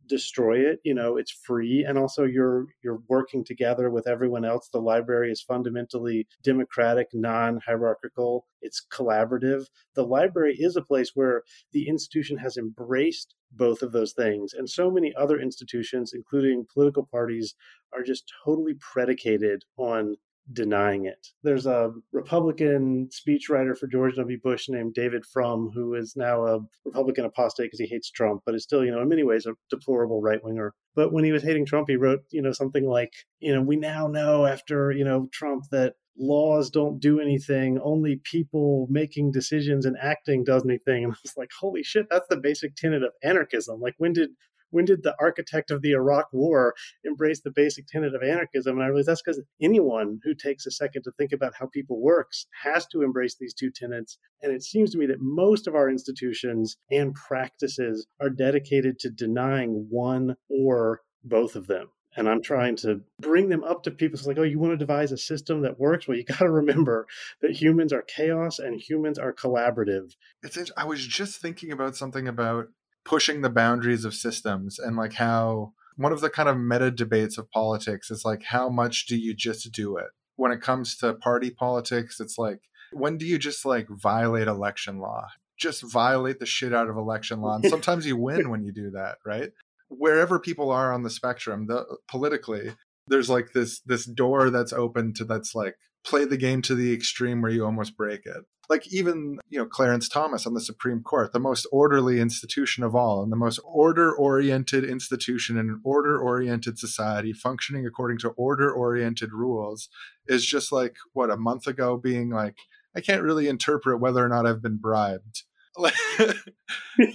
[0.07, 4.69] destroy it you know it's free and also you're you're working together with everyone else.
[4.69, 9.67] The library is fundamentally democratic non-hierarchical it's collaborative.
[9.95, 11.43] The library is a place where
[11.73, 17.07] the institution has embraced both of those things and so many other institutions including political
[17.07, 17.55] parties
[17.93, 20.17] are just totally predicated on
[20.53, 21.29] denying it.
[21.43, 24.39] There's a Republican speechwriter for George W.
[24.43, 28.55] Bush named David Frum, who is now a Republican apostate because he hates Trump, but
[28.55, 30.75] is still, you know, in many ways a deplorable right winger.
[30.95, 33.77] But when he was hating Trump, he wrote, you know, something like, you know, we
[33.77, 39.85] now know after, you know, Trump that laws don't do anything only people making decisions
[39.85, 43.11] and acting does anything and i was like holy shit that's the basic tenet of
[43.25, 44.31] anarchism like when did
[44.75, 48.77] when did the architect of the Iraq War embrace the basic tenet of anarchism?
[48.77, 52.01] And I realized that's because anyone who takes a second to think about how people
[52.01, 54.19] works has to embrace these two tenets.
[54.43, 59.11] And it seems to me that most of our institutions and practices are dedicated to
[59.11, 64.17] denying one or both of them and I'm trying to bring them up to people.
[64.17, 66.07] It's like, oh, you want to devise a system that works?
[66.07, 67.07] Well, you got to remember
[67.43, 70.15] that humans are chaos and humans are collaborative.
[70.43, 70.71] It's.
[70.77, 72.69] I was just thinking about something about
[73.05, 77.39] pushing the boundaries of systems and like how one of the kind of meta debates
[77.39, 80.09] of politics is like how much do you just do it?
[80.37, 82.61] When it comes to party politics it's like
[82.93, 85.29] when do you just like violate election law?
[85.57, 88.91] Just violate the shit out of election law and sometimes you win when you do
[88.91, 89.53] that right?
[89.89, 92.75] Wherever people are on the spectrum the politically
[93.07, 96.93] there's like this this door that's open to that's like play the game to the
[96.93, 98.45] extreme where you almost break it.
[98.69, 102.95] Like even you know clarence thomas on the supreme court the most orderly institution of
[102.95, 108.31] all and the most order oriented institution in an order oriented society functioning according to
[108.31, 109.91] order oriented rules
[110.27, 112.57] is just like what a month ago being like
[112.97, 115.43] i can't really interpret whether or not i've been bribed.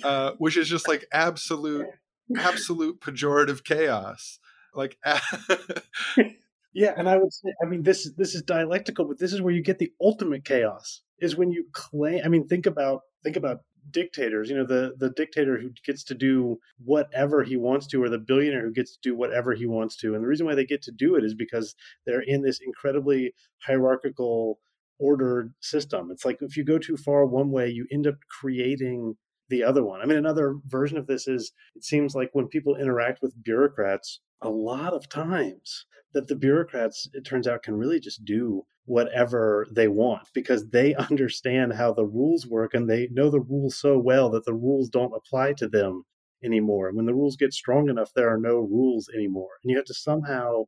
[0.04, 1.88] Uh, which is just like absolute
[2.38, 4.40] absolute pejorative chaos.
[4.74, 4.98] Like
[6.74, 9.54] yeah and i would say i mean this this is dialectical but this is where
[9.54, 13.62] you get the ultimate chaos is when you claim i mean think about think about
[13.92, 18.10] dictators, you know, the the dictator who gets to do whatever he wants to, or
[18.10, 20.14] the billionaire who gets to do whatever he wants to.
[20.14, 23.34] And the reason why they get to do it is because they're in this incredibly
[23.60, 24.60] hierarchical,
[25.00, 26.10] ordered system.
[26.12, 29.16] It's like if you go too far one way, you end up creating
[29.50, 30.02] the other one.
[30.02, 34.20] I mean, another version of this is it seems like when people interact with bureaucrats,
[34.42, 39.68] a lot of times that the bureaucrats, it turns out, can really just do whatever
[39.72, 43.98] they want because they understand how the rules work and they know the rules so
[43.98, 46.04] well that the rules don't apply to them
[46.44, 46.88] anymore.
[46.88, 49.50] And when the rules get strong enough, there are no rules anymore.
[49.64, 50.66] And you have to somehow,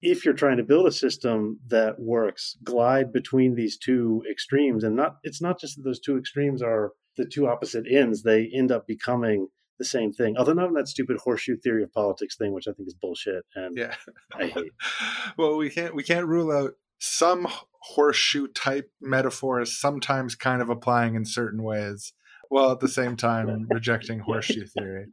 [0.00, 4.84] if you're trying to build a system that works, glide between these two extremes.
[4.84, 8.50] And not it's not just that those two extremes are the two opposite ends, they
[8.52, 9.48] end up becoming
[9.82, 10.36] the same thing.
[10.36, 13.76] Although not that stupid horseshoe theory of politics thing, which I think is bullshit and
[13.76, 13.94] yeah.
[14.34, 14.72] I hate.
[15.36, 17.48] well, we can't we can't rule out some
[17.80, 22.12] horseshoe type metaphors sometimes kind of applying in certain ways
[22.48, 25.06] while at the same time rejecting horseshoe theory.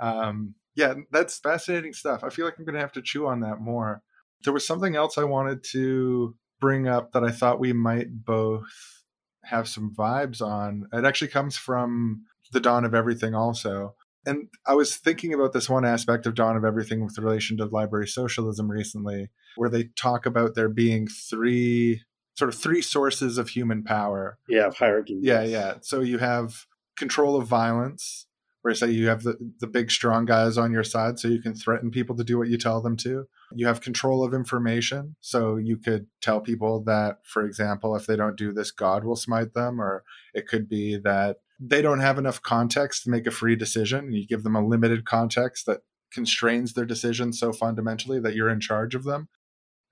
[0.00, 2.22] Um, yeah, that's fascinating stuff.
[2.22, 4.02] I feel like I'm going to have to chew on that more.
[4.44, 9.02] There was something else I wanted to bring up that I thought we might both
[9.44, 10.86] have some vibes on.
[10.92, 13.95] It actually comes from The Dawn of Everything, also.
[14.26, 17.66] And I was thinking about this one aspect of Dawn of Everything with relation to
[17.66, 22.02] library socialism recently, where they talk about there being three
[22.36, 24.38] sort of three sources of human power.
[24.48, 25.18] Yeah, of hierarchy.
[25.22, 25.74] Yeah, yeah.
[25.80, 26.66] So you have
[26.98, 28.26] control of violence,
[28.62, 31.54] where say you have the, the big strong guys on your side so you can
[31.54, 33.26] threaten people to do what you tell them to.
[33.54, 35.14] You have control of information.
[35.20, 39.14] So you could tell people that, for example, if they don't do this, God will
[39.14, 39.80] smite them.
[39.80, 40.02] Or
[40.34, 44.12] it could be that they don't have enough context to make a free decision.
[44.12, 45.80] You give them a limited context that
[46.12, 49.28] constrains their decision so fundamentally that you're in charge of them.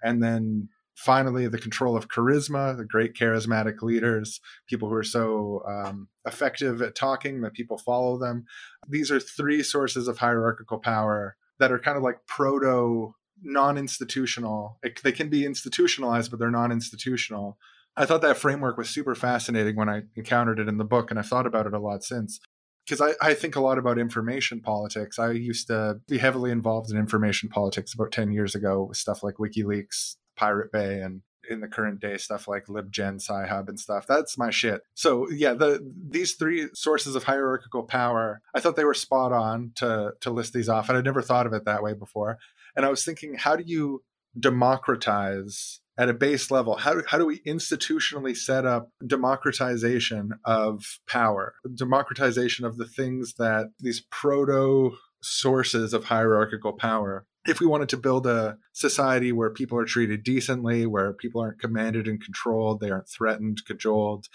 [0.02, 5.62] And then finally, the control of charisma, the great charismatic leaders, people who are so
[5.66, 8.44] um, effective at talking that people follow them.
[8.88, 14.78] These are three sources of hierarchical power that are kind of like proto non institutional.
[15.02, 17.58] They can be institutionalized, but they're non institutional.
[17.96, 21.18] I thought that framework was super fascinating when I encountered it in the book, and
[21.18, 22.40] I've thought about it a lot since.
[22.86, 25.18] Because I, I think a lot about information politics.
[25.18, 29.22] I used to be heavily involved in information politics about 10 years ago with stuff
[29.22, 34.06] like WikiLeaks, Pirate Bay, and in the current day stuff like libgen sci-hub and stuff
[34.06, 35.78] that's my shit so yeah the
[36.08, 40.52] these three sources of hierarchical power i thought they were spot on to to list
[40.52, 42.38] these off and i'd never thought of it that way before
[42.76, 44.02] and i was thinking how do you
[44.38, 50.98] democratize at a base level how, do, how do we institutionally set up democratization of
[51.06, 57.90] power democratization of the things that these proto sources of hierarchical power if we wanted
[57.90, 62.80] to build a society where people are treated decently, where people aren't commanded and controlled,
[62.80, 64.28] they aren't threatened, cajoled,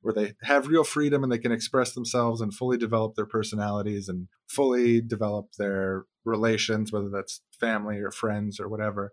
[0.00, 4.08] where they have real freedom and they can express themselves and fully develop their personalities
[4.08, 9.12] and fully develop their relations, whether that's family or friends or whatever.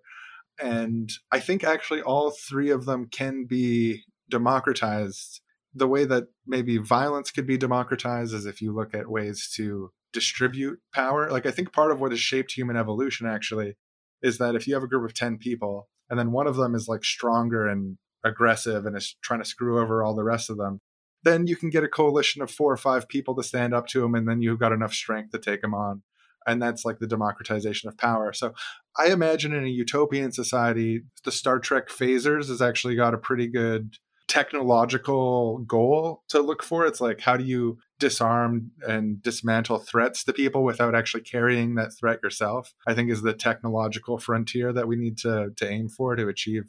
[0.61, 5.41] And I think actually all three of them can be democratized.
[5.73, 9.91] The way that maybe violence could be democratized is if you look at ways to
[10.13, 11.29] distribute power.
[11.29, 13.75] Like I think part of what has shaped human evolution actually
[14.21, 16.75] is that if you have a group of 10 people and then one of them
[16.75, 20.57] is like stronger and aggressive and is trying to screw over all the rest of
[20.57, 20.79] them,
[21.23, 24.03] then you can get a coalition of four or five people to stand up to
[24.03, 26.03] him and then you've got enough strength to take him on.
[26.45, 28.33] And that's like the democratization of power.
[28.33, 28.53] So
[28.97, 33.47] I imagine in a utopian society, the Star Trek phasers has actually got a pretty
[33.47, 36.85] good technological goal to look for.
[36.85, 41.91] It's like, how do you disarm and dismantle threats to people without actually carrying that
[41.99, 42.73] threat yourself?
[42.87, 46.63] I think is the technological frontier that we need to, to aim for to achieve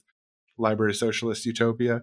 [0.58, 2.02] library socialist utopia.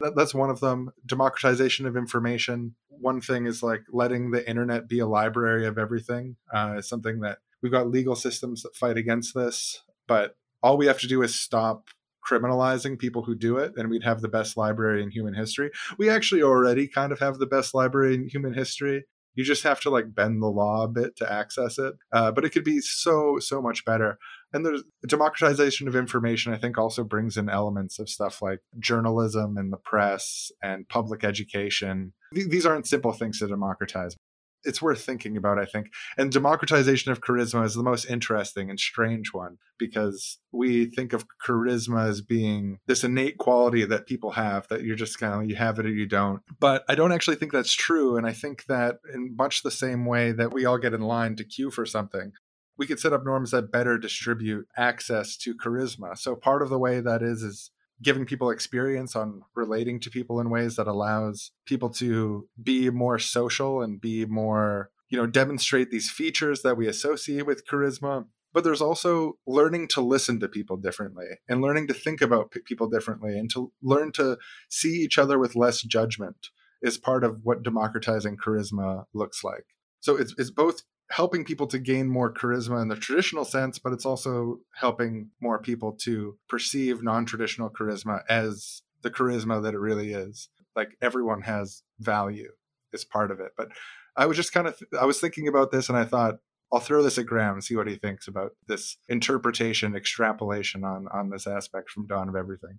[0.00, 0.90] That, that's one of them.
[1.06, 2.74] Democratization of information.
[2.88, 6.36] One thing is like letting the internet be a library of everything.
[6.52, 10.86] Uh, is something that we've got legal systems that fight against this, but all we
[10.86, 11.88] have to do is stop
[12.28, 15.70] criminalizing people who do it and we'd have the best library in human history.
[15.98, 19.04] We actually already kind of have the best library in human history.
[19.34, 21.94] You just have to like bend the law a bit to access it.
[22.12, 24.18] Uh, but it could be so, so much better.
[24.52, 29.56] And there's democratization of information, I think, also brings in elements of stuff like journalism
[29.56, 32.12] and the press and public education.
[32.32, 34.16] These aren't simple things to democratize
[34.64, 35.88] it's worth thinking about, I think.
[36.16, 41.26] And democratization of charisma is the most interesting and strange one because we think of
[41.46, 45.56] charisma as being this innate quality that people have that you're just kind of you
[45.56, 46.42] have it or you don't.
[46.58, 48.16] But I don't actually think that's true.
[48.16, 51.36] And I think that in much the same way that we all get in line
[51.36, 52.32] to queue for something,
[52.80, 56.16] we could set up norms that better distribute access to charisma.
[56.16, 57.70] So part of the way that is is
[58.02, 63.18] giving people experience on relating to people in ways that allows people to be more
[63.18, 68.24] social and be more you know demonstrate these features that we associate with charisma
[68.54, 72.60] but there's also learning to listen to people differently and learning to think about p-
[72.64, 74.38] people differently and to learn to
[74.70, 76.48] see each other with less judgment
[76.80, 79.66] is part of what democratizing charisma looks like
[80.00, 83.92] so it's, it's both helping people to gain more charisma in the traditional sense, but
[83.92, 89.78] it's also helping more people to perceive non traditional charisma as the charisma that it
[89.78, 90.48] really is.
[90.76, 92.52] Like everyone has value
[92.92, 93.52] is part of it.
[93.56, 93.68] But
[94.16, 96.36] I was just kind of, I was thinking about this and I thought,
[96.72, 101.08] I'll throw this at Graham and see what he thinks about this interpretation, extrapolation on
[101.12, 102.78] on this aspect from Dawn of Everything.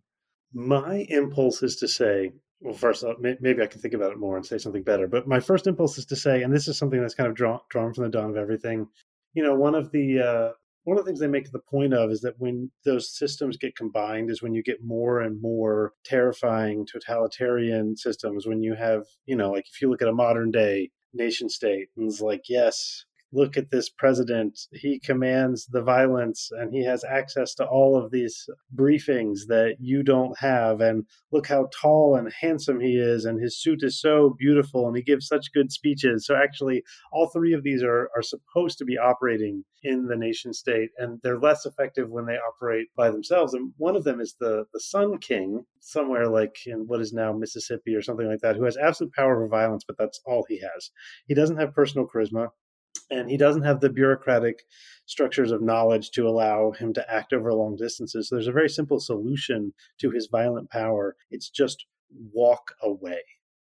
[0.54, 2.32] My impulse is to say,
[2.62, 5.08] well, first, uh, maybe I can think about it more and say something better.
[5.08, 7.60] But my first impulse is to say, and this is something that's kind of drawn
[7.70, 8.88] drawn from the dawn of everything.
[9.34, 10.52] You know, one of the uh,
[10.84, 13.76] one of the things they make the point of is that when those systems get
[13.76, 18.46] combined, is when you get more and more terrifying totalitarian systems.
[18.46, 21.88] When you have, you know, like if you look at a modern day nation state,
[21.98, 24.60] and it's like, yes, look at this president.
[24.74, 30.04] He commands the violence and he has access to all of these briefings that you
[30.04, 30.82] don't have.
[30.82, 33.26] And look how tall and handsome he is.
[33.26, 36.26] And his suit is so beautiful and he gives such good speeches.
[36.26, 40.54] So, actually, all three of these are, are supposed to be operating in the nation
[40.54, 43.54] state and they're less effective when they operate by themselves.
[43.54, 47.34] And one of them is the, the Sun King, somewhere like in what is now
[47.34, 50.60] Mississippi or something like that, who has absolute power over violence, but that's all he
[50.60, 50.92] has.
[51.28, 52.50] He doesn't have personal charisma
[53.12, 54.64] and he doesn't have the bureaucratic
[55.06, 58.30] structures of knowledge to allow him to act over long distances.
[58.30, 61.18] So there's a very simple solution to his violent power.
[61.30, 61.86] It's just
[62.34, 63.20] walk away.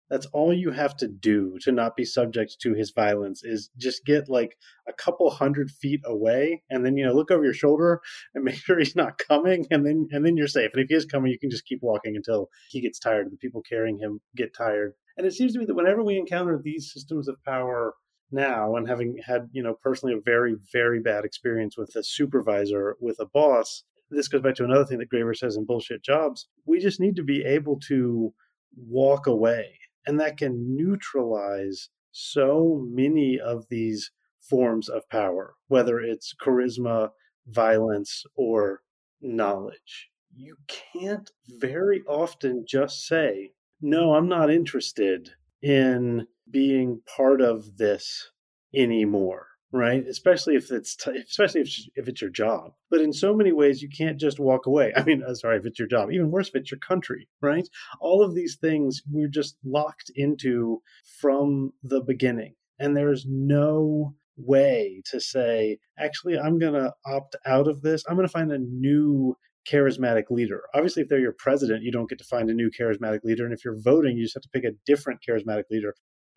[0.09, 4.05] That's all you have to do to not be subject to his violence is just
[4.05, 4.57] get like
[4.89, 8.01] a couple hundred feet away and then you know look over your shoulder
[8.35, 10.71] and make sure he's not coming and then and then you're safe.
[10.75, 13.37] And if he is coming, you can just keep walking until he gets tired the
[13.37, 14.95] people carrying him get tired.
[15.17, 17.95] And it seems to me that whenever we encounter these systems of power
[18.33, 22.97] now and having had you know personally a very very bad experience with a supervisor
[23.01, 26.49] with a boss this goes back to another thing that Graeber says in bullshit jobs
[26.67, 28.33] we just need to be able to
[28.77, 29.79] walk away.
[30.07, 34.11] And that can neutralize so many of these
[34.41, 37.11] forms of power whether it's charisma
[37.47, 38.83] violence or
[39.21, 40.09] knowledge.
[40.35, 43.53] You can't very often just say
[43.83, 45.31] no i'm not interested
[45.63, 48.31] in being part of this
[48.75, 50.05] anymore right?
[50.07, 52.73] Especially if it's t- especially if, if it's your job.
[52.91, 54.93] But in so many ways you can't just walk away.
[54.97, 56.11] I mean uh, sorry if it's your job.
[56.11, 57.69] Even worse if it's your country right?
[58.01, 60.83] All of these things we're just locked into
[61.21, 62.55] from the beginning.
[62.79, 68.03] And there's no way to say actually i'm going to opt out of this.
[68.09, 69.37] I'm going to find a new
[69.71, 70.63] charismatic leader.
[70.75, 73.45] Obviously, if they're your president, you don't get to find a new charismatic leader.
[73.45, 75.95] And if you're voting, you just have to pick a different charismatic leader.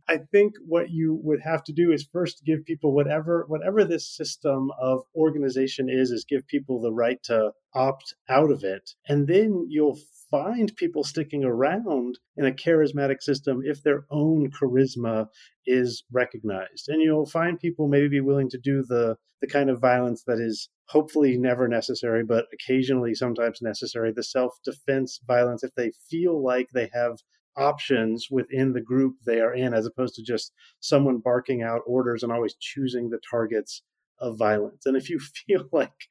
[0.07, 4.07] I think what you would have to do is first give people whatever whatever this
[4.07, 8.91] system of organization is is give people the right to opt out of it.
[9.07, 9.99] And then you'll
[10.29, 15.27] find people sticking around in a charismatic system if their own charisma
[15.65, 16.89] is recognized.
[16.89, 20.39] And you'll find people maybe be willing to do the the kind of violence that
[20.39, 26.69] is hopefully never necessary but occasionally sometimes necessary the self-defense violence if they feel like
[26.73, 27.17] they have
[27.57, 32.23] options within the group they are in, as opposed to just someone barking out orders
[32.23, 33.83] and always choosing the targets
[34.19, 34.85] of violence.
[34.85, 36.07] And if you feel like,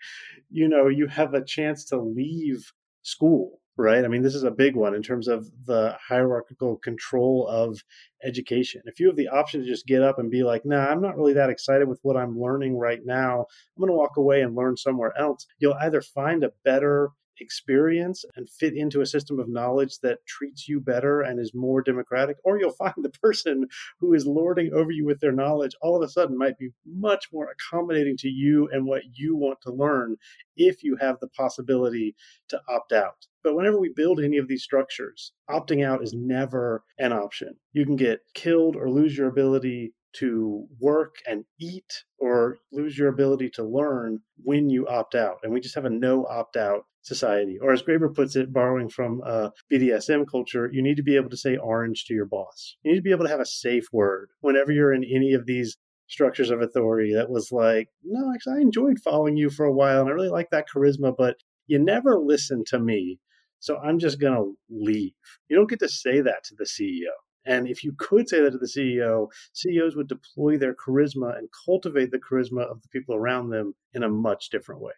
[0.51, 2.73] you know, you have a chance to leave
[3.03, 4.05] school, right?
[4.05, 7.83] I mean, this is a big one in terms of the hierarchical control of
[8.23, 8.83] education.
[8.85, 11.17] If you have the option to just get up and be like, nah, I'm not
[11.17, 14.55] really that excited with what I'm learning right now, I'm going to walk away and
[14.55, 19.49] learn somewhere else, you'll either find a better experience and fit into a system of
[19.49, 23.67] knowledge that treats you better and is more democratic, or you'll find the person
[23.99, 27.29] who is lording over you with their knowledge all of a sudden might be much
[27.33, 30.17] more accommodating to you and what you want to learn
[30.57, 32.15] if you have the possibility
[32.49, 33.27] to opt out.
[33.43, 37.57] But whenever we build any of these structures, opting out is never an option.
[37.73, 43.09] You can get killed or lose your ability to work and eat or lose your
[43.09, 45.39] ability to learn when you opt out.
[45.43, 47.59] And we just have a no opt out society.
[47.61, 51.31] Or as Graeber puts it, borrowing from uh, BDSM culture, you need to be able
[51.31, 52.77] to say orange to your boss.
[52.83, 55.47] You need to be able to have a safe word whenever you're in any of
[55.47, 55.77] these
[56.09, 60.01] structures of authority that was like, no, actually, I enjoyed following you for a while
[60.01, 61.37] and I really like that charisma, but
[61.67, 63.19] you never listen to me.
[63.61, 65.13] So I'm just going to leave.
[65.49, 67.13] You don't get to say that to the CEO.
[67.45, 71.49] And if you could say that to the CEO, CEOs would deploy their charisma and
[71.65, 74.93] cultivate the charisma of the people around them in a much different way.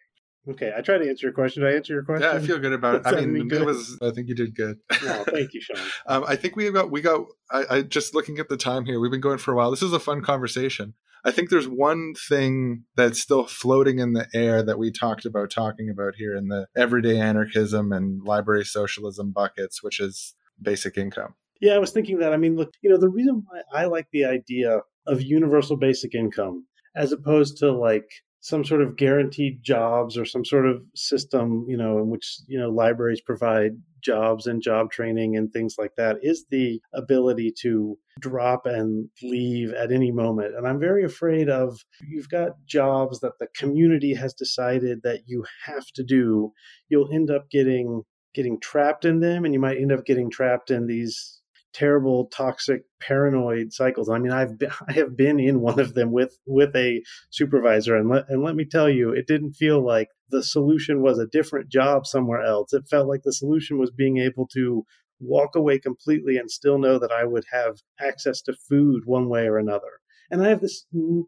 [0.47, 1.63] Okay, I tried to answer your question.
[1.63, 2.29] Did I answer your question?
[2.29, 3.01] Yeah, I feel good about it.
[3.05, 3.97] I mean, it was.
[4.01, 4.77] I think you did good.
[5.07, 5.77] Oh, thank you, Shawn.
[6.07, 7.25] um, I think we got we got.
[7.51, 8.99] I, I just looking at the time here.
[8.99, 9.71] We've been going for a while.
[9.71, 10.93] This is a fun conversation.
[11.23, 15.49] I think there's one thing that's still floating in the air that we talked about
[15.49, 21.35] talking about here in the everyday anarchism and library socialism buckets, which is basic income.
[21.61, 22.33] Yeah, I was thinking that.
[22.33, 26.13] I mean, look, you know, the reason why I like the idea of universal basic
[26.13, 26.65] income
[26.95, 28.09] as opposed to like
[28.45, 32.59] some sort of guaranteed jobs or some sort of system, you know, in which, you
[32.59, 37.97] know, libraries provide jobs and job training and things like that is the ability to
[38.19, 40.55] drop and leave at any moment.
[40.55, 45.43] And I'm very afraid of you've got jobs that the community has decided that you
[45.65, 46.53] have to do.
[46.87, 48.03] You'll end up getting
[48.35, 51.34] getting trapped in them and you might end up getting trapped in these
[51.75, 54.09] terrible toxic paranoid cycles.
[54.09, 57.95] I mean i've been, i have been in one of them with with a supervisor
[57.95, 61.27] and let, and let me tell you it didn't feel like the solution was a
[61.27, 62.73] different job somewhere else.
[62.73, 64.85] It felt like the solution was being able to
[65.19, 69.45] walk away completely and still know that i would have access to food one way
[69.47, 69.99] or another.
[70.31, 70.85] And i have this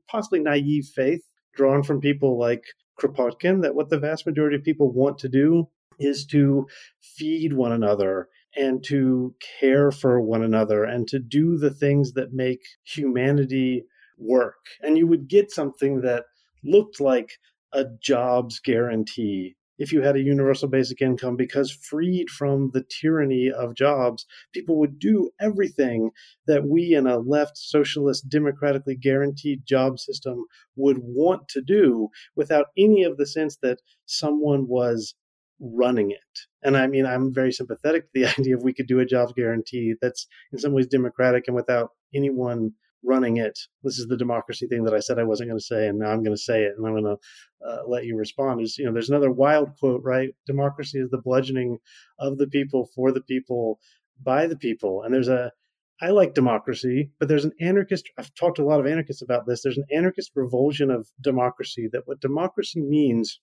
[0.10, 1.24] possibly naive faith
[1.56, 2.64] drawn from people like
[3.00, 5.68] kropotkin that what the vast majority of people want to do
[6.00, 6.68] is to
[7.02, 12.34] feed one another and to care for one another and to do the things that
[12.34, 13.84] make humanity
[14.18, 14.66] work.
[14.82, 16.26] And you would get something that
[16.64, 17.32] looked like
[17.72, 23.52] a jobs guarantee if you had a universal basic income because freed from the tyranny
[23.52, 26.12] of jobs, people would do everything
[26.48, 32.68] that we in a left socialist democratically guaranteed job system would want to do without
[32.78, 35.14] any of the sense that someone was
[35.60, 36.40] running it.
[36.64, 39.34] And I mean, I'm very sympathetic to the idea if we could do a jobs
[39.34, 42.72] guarantee that's in some ways democratic and without anyone
[43.04, 43.58] running it.
[43.84, 46.10] This is the democracy thing that I said I wasn't going to say, and now
[46.10, 48.62] I'm going to say it, and I'm going to uh, let you respond.
[48.62, 50.30] Is you know, there's another wild quote, right?
[50.46, 51.78] Democracy is the bludgeoning
[52.20, 53.80] of the people for the people
[54.22, 55.52] by the people, and there's a
[56.00, 58.08] I like democracy, but there's an anarchist.
[58.20, 59.64] I've talked to a lot of anarchists about this.
[59.64, 63.40] There's an anarchist revulsion of democracy that what democracy means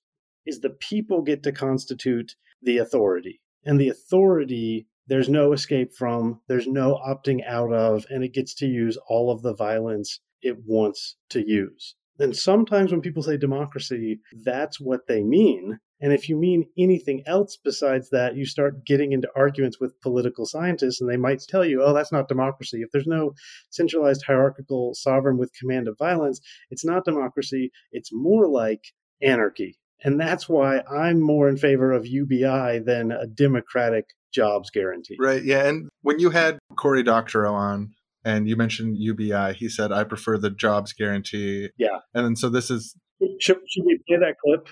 [0.47, 3.41] is the people get to constitute the authority.
[3.65, 8.55] And the authority, there's no escape from, there's no opting out of, and it gets
[8.57, 11.95] to use all of the violence it wants to use.
[12.19, 15.79] And sometimes when people say democracy, that's what they mean.
[16.01, 20.45] And if you mean anything else besides that, you start getting into arguments with political
[20.45, 22.83] scientists, and they might tell you, oh, that's not democracy.
[22.83, 23.33] If there's no
[23.71, 26.41] centralized hierarchical sovereign with command of violence,
[26.71, 27.71] it's not democracy.
[27.91, 28.83] It's more like
[29.23, 29.79] anarchy.
[30.05, 35.17] And that's why I'm more in favor of UBI than a democratic jobs guarantee.
[35.19, 35.43] Right.
[35.43, 35.67] Yeah.
[35.67, 37.95] And when you had Cory Doctorow on
[38.25, 41.71] and you mentioned UBI, he said, I prefer the jobs guarantee.
[41.79, 41.99] Yeah.
[42.13, 42.95] And then so this is.
[43.41, 44.69] Should, should we play that clip?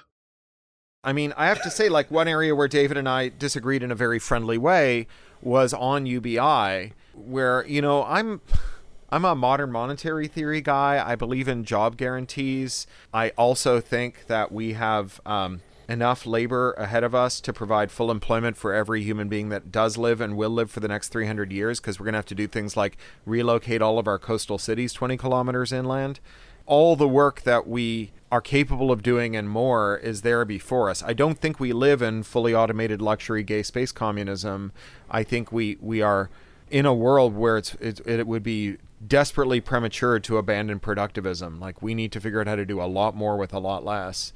[1.05, 3.91] I mean, I have to say, like, one area where David and I disagreed in
[3.91, 5.09] a very friendly way
[5.41, 8.41] was on UBI, where, you know, I'm.
[9.12, 11.05] I'm a modern monetary theory guy.
[11.06, 12.86] I believe in job guarantees.
[13.12, 18.10] I also think that we have um, enough labor ahead of us to provide full
[18.10, 21.52] employment for every human being that does live and will live for the next 300
[21.52, 24.56] years because we're going to have to do things like relocate all of our coastal
[24.56, 26.18] cities 20 kilometers inland.
[26.64, 31.02] All the work that we are capable of doing and more is there before us.
[31.02, 34.72] I don't think we live in fully automated luxury gay space communism.
[35.10, 36.30] I think we, we are
[36.70, 41.61] in a world where it's it, it would be desperately premature to abandon productivism.
[41.61, 43.85] Like we need to figure out how to do a lot more with a lot
[43.85, 44.33] less.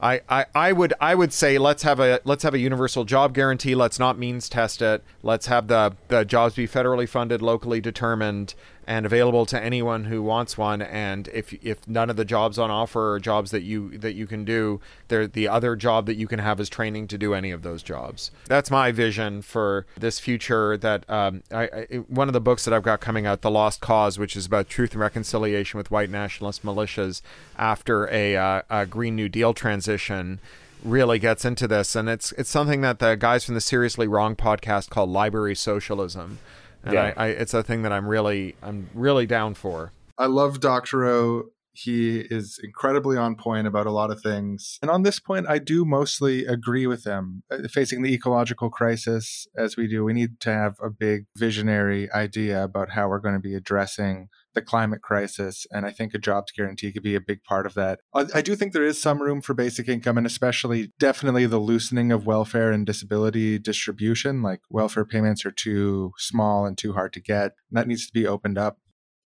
[0.00, 3.32] I, I, I would I would say let's have a let's have a universal job
[3.32, 3.74] guarantee.
[3.74, 5.02] Let's not means test it.
[5.22, 8.54] Let's have the, the jobs be federally funded, locally determined,
[8.86, 10.80] and available to anyone who wants one.
[10.80, 14.26] And if if none of the jobs on offer are jobs that you that you
[14.26, 17.50] can do, there the other job that you can have is training to do any
[17.50, 18.30] of those jobs.
[18.46, 20.76] That's my vision for this future.
[20.76, 23.80] That um, I, I one of the books that I've got coming out, The Lost
[23.80, 27.22] Cause, which is about truth and reconciliation with white nationalist militias
[27.58, 30.38] after a, uh, a Green New Deal transition
[30.84, 34.36] really gets into this and it's it's something that the guys from the seriously wrong
[34.36, 36.38] podcast call library socialism
[36.86, 37.12] and Yeah.
[37.16, 39.92] I, I, it's a thing that I'm really, I'm really down for.
[40.16, 41.44] I love Doctorow.
[41.72, 44.78] He is incredibly on point about a lot of things.
[44.80, 47.42] And on this point, I do mostly agree with him.
[47.50, 52.10] Uh, Facing the ecological crisis as we do, we need to have a big visionary
[52.12, 55.66] idea about how we're going to be addressing the climate crisis.
[55.70, 58.00] And I think a jobs guarantee could be a big part of that.
[58.12, 61.60] I, I do think there is some room for basic income and especially definitely the
[61.60, 64.42] loosening of welfare and disability distribution.
[64.42, 67.52] Like welfare payments are too small and too hard to get.
[67.70, 68.78] That needs to be opened up.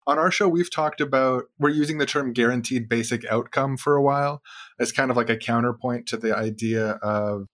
[0.07, 4.01] On our show, we've talked about, we're using the term guaranteed basic outcome for a
[4.01, 4.41] while
[4.79, 7.45] as kind of like a counterpoint to the idea of,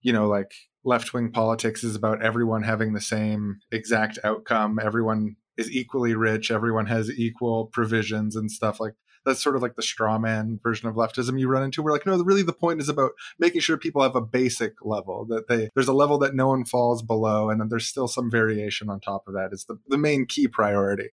[0.00, 0.52] you know, like
[0.84, 4.78] left wing politics is about everyone having the same exact outcome.
[4.80, 6.50] Everyone is equally rich.
[6.50, 8.94] Everyone has equal provisions and stuff like
[9.26, 11.82] that's sort of like the straw man version of leftism you run into.
[11.82, 15.26] We're like, no, really the point is about making sure people have a basic level
[15.26, 18.30] that they there's a level that no one falls below, and then there's still some
[18.30, 19.50] variation on top of that.
[19.52, 21.10] Is the, the main key priority.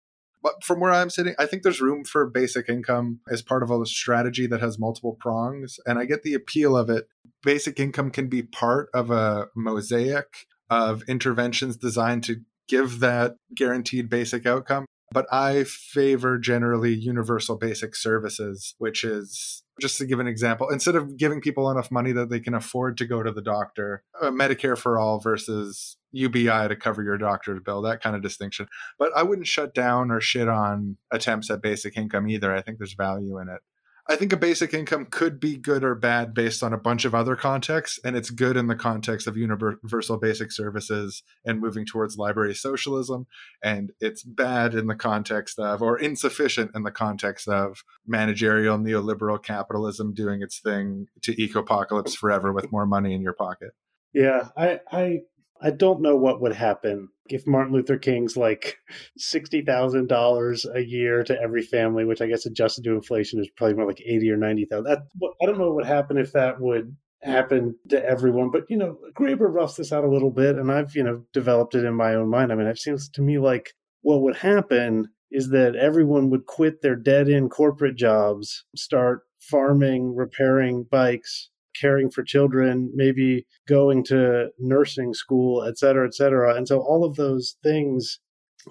[0.42, 3.70] But from where I'm sitting, I think there's room for basic income as part of
[3.70, 5.78] a strategy that has multiple prongs.
[5.84, 7.08] And I get the appeal of it.
[7.42, 12.36] Basic income can be part of a mosaic of interventions designed to
[12.70, 14.86] give that guaranteed basic outcome.
[15.12, 20.94] But I favor generally universal basic services, which is just to give an example, instead
[20.94, 24.30] of giving people enough money that they can afford to go to the doctor, uh,
[24.30, 28.68] Medicare for all versus UBI to cover your doctor's bill, that kind of distinction.
[29.00, 32.54] But I wouldn't shut down or shit on attempts at basic income either.
[32.54, 33.62] I think there's value in it.
[34.08, 37.14] I think a basic income could be good or bad based on a bunch of
[37.14, 42.16] other contexts, and it's good in the context of universal basic services and moving towards
[42.16, 43.26] library socialism,
[43.62, 49.42] and it's bad in the context of, or insufficient in the context of managerial neoliberal
[49.42, 53.70] capitalism doing its thing to ecopocalypse forever with more money in your pocket.
[54.12, 55.20] Yeah, I, I
[55.62, 58.78] I don't know what would happen if Martin Luther King's like
[59.16, 63.48] sixty thousand dollars a year to every family, which I guess adjusted to inflation is
[63.56, 64.86] probably more like eighty or ninety thousand.
[64.92, 68.50] I don't know what would happen if that would happen to everyone.
[68.50, 71.74] But you know, Graeber roughs this out a little bit, and I've you know developed
[71.74, 72.52] it in my own mind.
[72.52, 76.82] I mean, it seems to me like what would happen is that everyone would quit
[76.82, 81.50] their dead end corporate jobs, start farming, repairing bikes,
[81.80, 86.54] caring for children, maybe going to nursing school, et cetera, et cetera.
[86.54, 88.20] And so all of those things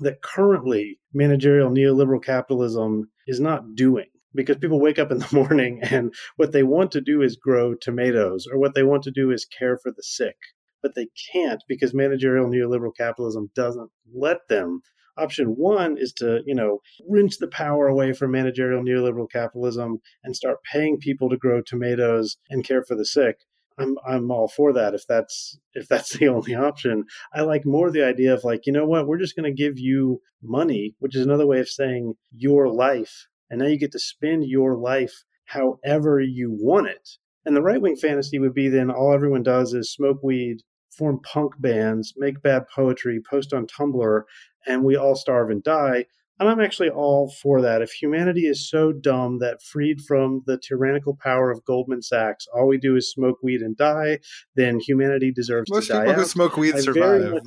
[0.01, 4.05] that currently managerial neoliberal capitalism is not doing
[4.35, 7.73] because people wake up in the morning and what they want to do is grow
[7.73, 10.35] tomatoes or what they want to do is care for the sick
[10.81, 14.81] but they can't because managerial neoliberal capitalism doesn't let them
[15.19, 20.35] option one is to you know wrench the power away from managerial neoliberal capitalism and
[20.35, 23.41] start paying people to grow tomatoes and care for the sick.
[23.77, 27.05] I'm i'm all for that if that's if that's the only option.
[27.33, 29.07] I like more the idea of like you know what?
[29.07, 33.27] We're just going to give you money which is another way of saying your life.
[33.49, 37.09] And now you get to spend your life however you want it.
[37.45, 40.61] And the right wing fantasy would be then all everyone does is smoke weed
[40.99, 44.21] form punk bands, make bad poetry, post on Tumblr,
[44.67, 46.05] and we all starve and die.
[46.39, 47.81] And I'm actually all for that.
[47.81, 52.67] If humanity is so dumb that freed from the tyrannical power of Goldman Sachs, all
[52.67, 54.19] we do is smoke weed and die,
[54.55, 56.05] then humanity deserves Most to die.
[56.05, 57.41] Most people who smoke weed I survive.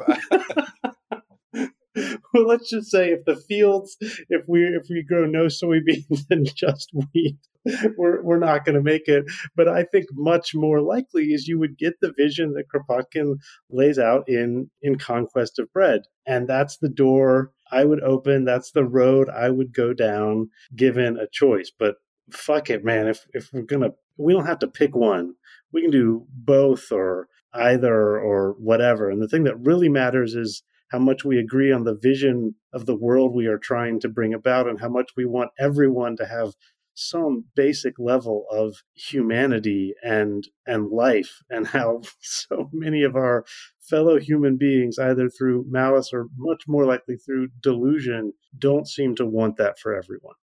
[2.35, 3.97] well, let's just say if the fields,
[4.29, 7.39] if we if we grow no soybeans and just wheat,
[7.97, 9.25] we're we're not going to make it.
[9.57, 13.37] But I think much more likely is you would get the vision that Kropotkin
[13.71, 18.45] lays out in in Conquest of Bread, and that's the door I would open.
[18.45, 21.71] That's the road I would go down, given a choice.
[21.77, 21.97] But
[22.31, 23.09] fuck it, man.
[23.09, 25.35] If if we're gonna, we don't have to pick one.
[25.73, 29.11] We can do both or either or whatever.
[29.11, 32.87] And the thing that really matters is how much we agree on the vision of
[32.87, 36.27] the world we are trying to bring about and how much we want everyone to
[36.27, 36.53] have
[36.95, 43.45] some basic level of humanity and and life and how so many of our
[43.81, 49.27] fellow human beings either through malice or much more likely through delusion don't seem to
[49.27, 50.35] want that for everyone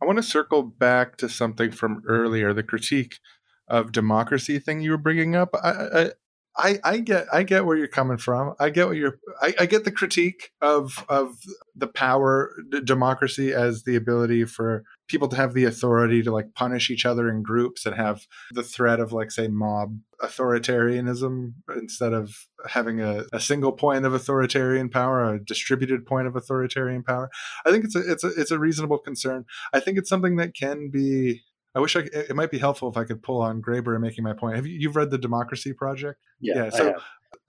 [0.00, 3.18] I want to circle back to something from earlier, the critique
[3.68, 5.50] of democracy thing you were bringing up.
[5.54, 6.10] I, I,
[6.56, 8.54] I, I get I get where you're coming from.
[8.58, 9.18] I get what you're.
[9.42, 11.36] I, I get the critique of of
[11.74, 16.54] the power d- democracy as the ability for people to have the authority to like
[16.54, 22.12] punish each other in groups and have the threat of like say mob authoritarianism instead
[22.12, 22.34] of
[22.68, 27.30] having a, a single point of authoritarian power, a distributed point of authoritarian power.
[27.64, 29.44] I think it's a it's a it's a reasonable concern.
[29.72, 31.42] I think it's something that can be
[31.74, 34.00] I wish I could, it might be helpful if I could pull on Graeber in
[34.00, 34.56] making my point.
[34.56, 36.18] Have you you've read the Democracy Project?
[36.40, 36.94] yeah, Yeah, so-.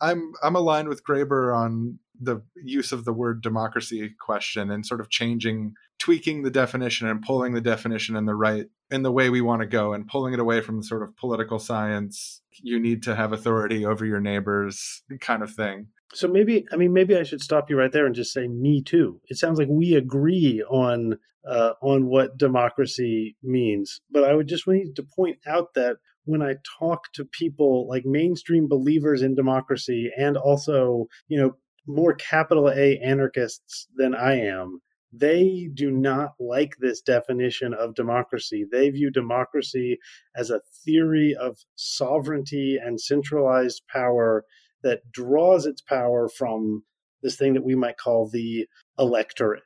[0.01, 4.99] I'm I'm aligned with Graeber on the use of the word democracy question and sort
[4.99, 9.29] of changing tweaking the definition and pulling the definition in the right in the way
[9.29, 12.79] we want to go and pulling it away from the sort of political science you
[12.79, 15.87] need to have authority over your neighbors kind of thing.
[16.13, 18.81] So maybe I mean maybe I should stop you right there and just say me
[18.81, 19.21] too.
[19.27, 24.67] It sounds like we agree on uh, on what democracy means, but I would just
[24.67, 30.11] need to point out that when I talk to people like mainstream believers in democracy
[30.17, 31.55] and also you know
[31.85, 34.81] more capital A anarchists than I am,
[35.19, 38.65] they do not like this definition of democracy.
[38.69, 39.99] They view democracy
[40.35, 44.45] as a theory of sovereignty and centralized power
[44.83, 46.83] that draws its power from
[47.23, 48.67] this thing that we might call the
[48.99, 49.63] electorate.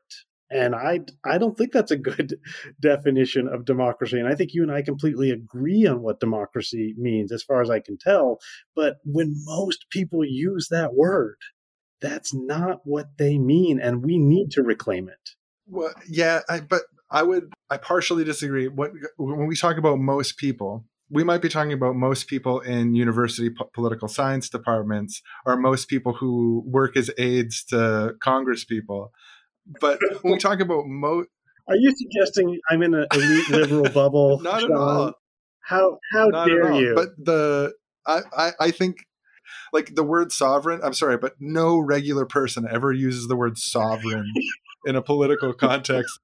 [0.49, 2.37] And I, I don't think that's a good
[2.81, 4.19] definition of democracy.
[4.19, 7.69] And I think you and I completely agree on what democracy means, as far as
[7.69, 8.39] I can tell.
[8.75, 11.37] But when most people use that word,
[12.01, 13.79] that's not what they mean.
[13.79, 15.31] And we need to reclaim it.
[15.71, 18.67] Well, yeah, I, but I would, I partially disagree.
[18.67, 22.93] What when we talk about most people, we might be talking about most people in
[22.93, 29.11] university po- political science departments or most people who work as aides to Congress people.
[29.79, 31.29] But when we talk about most,
[31.69, 34.39] are you suggesting I'm in an elite liberal bubble?
[34.41, 34.71] Not Shawn?
[34.71, 35.13] at all.
[35.63, 36.95] How how Not dare you?
[36.95, 37.73] But the
[38.05, 39.05] I, I I think
[39.71, 40.81] like the word sovereign.
[40.83, 44.33] I'm sorry, but no regular person ever uses the word sovereign
[44.85, 46.19] in a political context.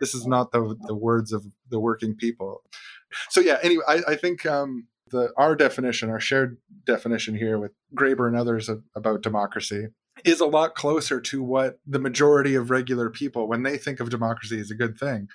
[0.00, 2.62] this is not the the words of the working people.
[3.28, 3.58] So yeah.
[3.62, 8.36] Anyway, I, I think um, the our definition, our shared definition here with Graeber and
[8.36, 9.88] others of, about democracy
[10.24, 14.10] is a lot closer to what the majority of regular people, when they think of
[14.10, 15.28] democracy as a good thing,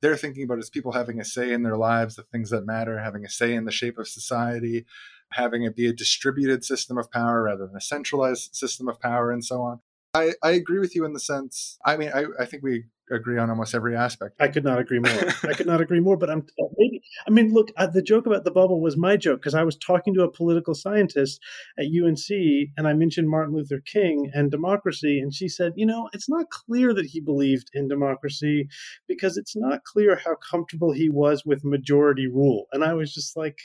[0.00, 2.98] they're thinking about as people having a say in their lives, the things that matter,
[2.98, 4.86] having a say in the shape of society,
[5.32, 9.30] having it be a distributed system of power rather than a centralized system of power,
[9.30, 9.80] and so on.
[10.14, 13.38] I, I agree with you in the sense, I mean, I, I think we agree
[13.38, 14.36] on almost every aspect.
[14.40, 15.12] I could not agree more.
[15.42, 16.16] I could not agree more.
[16.16, 16.46] But I'm
[16.78, 17.02] maybe.
[17.26, 19.76] I mean, look, uh, the joke about the bubble was my joke because I was
[19.76, 21.40] talking to a political scientist
[21.78, 22.28] at UNC,
[22.76, 26.50] and I mentioned Martin Luther King and democracy, and she said, you know, it's not
[26.50, 28.68] clear that he believed in democracy
[29.08, 32.66] because it's not clear how comfortable he was with majority rule.
[32.72, 33.58] And I was just like,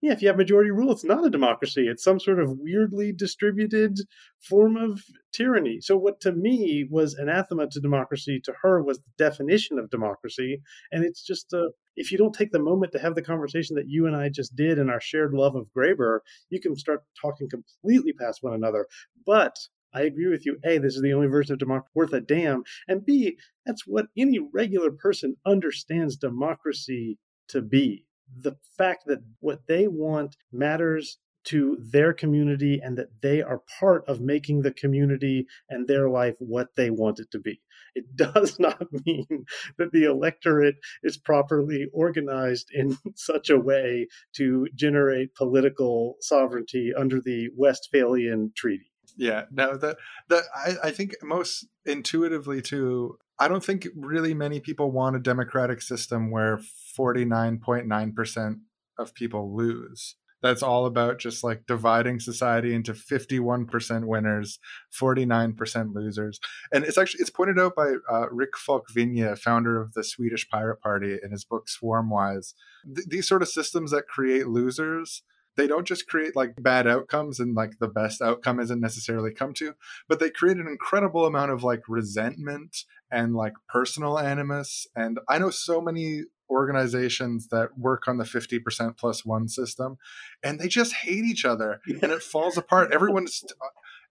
[0.00, 1.88] yeah, if you have majority rule, it's not a democracy.
[1.88, 3.98] It's some sort of weirdly distributed
[4.40, 5.02] form of
[5.32, 5.80] tyranny.
[5.80, 10.62] So, what to me was anathema to democracy, to her was the definition of democracy.
[10.92, 13.88] And it's just, a, if you don't take the moment to have the conversation that
[13.88, 17.48] you and I just did in our shared love of Graeber, you can start talking
[17.50, 18.86] completely past one another.
[19.26, 19.56] But
[19.92, 20.58] I agree with you.
[20.64, 22.62] A, this is the only version of democracy worth a damn.
[22.86, 27.18] And B, that's what any regular person understands democracy
[27.48, 28.04] to be
[28.36, 34.04] the fact that what they want matters to their community and that they are part
[34.06, 37.60] of making the community and their life what they want it to be.
[37.94, 39.46] It does not mean
[39.78, 47.20] that the electorate is properly organized in such a way to generate political sovereignty under
[47.20, 48.90] the Westphalian Treaty.
[49.16, 49.96] Yeah, no, that
[50.28, 53.18] that I, I think most intuitively too.
[53.40, 56.60] I don't think really many people want a democratic system where
[56.98, 58.60] 49.9%
[58.98, 60.16] of people lose.
[60.40, 64.58] That's all about just like dividing society into 51% winners,
[65.00, 66.38] 49% losers.
[66.72, 70.48] And it's actually it's pointed out by uh, Rik Falk Vinje, founder of the Swedish
[70.48, 72.54] Pirate Party, in his book Swarmwise.
[72.84, 75.22] Th- these sort of systems that create losers
[75.56, 79.52] they don't just create like bad outcomes and like the best outcome isn't necessarily come
[79.52, 79.74] to
[80.08, 85.38] but they create an incredible amount of like resentment and like personal animus and i
[85.38, 89.98] know so many organizations that work on the 50% plus one system
[90.42, 92.90] and they just hate each other and it falls apart.
[92.94, 93.44] Everyone's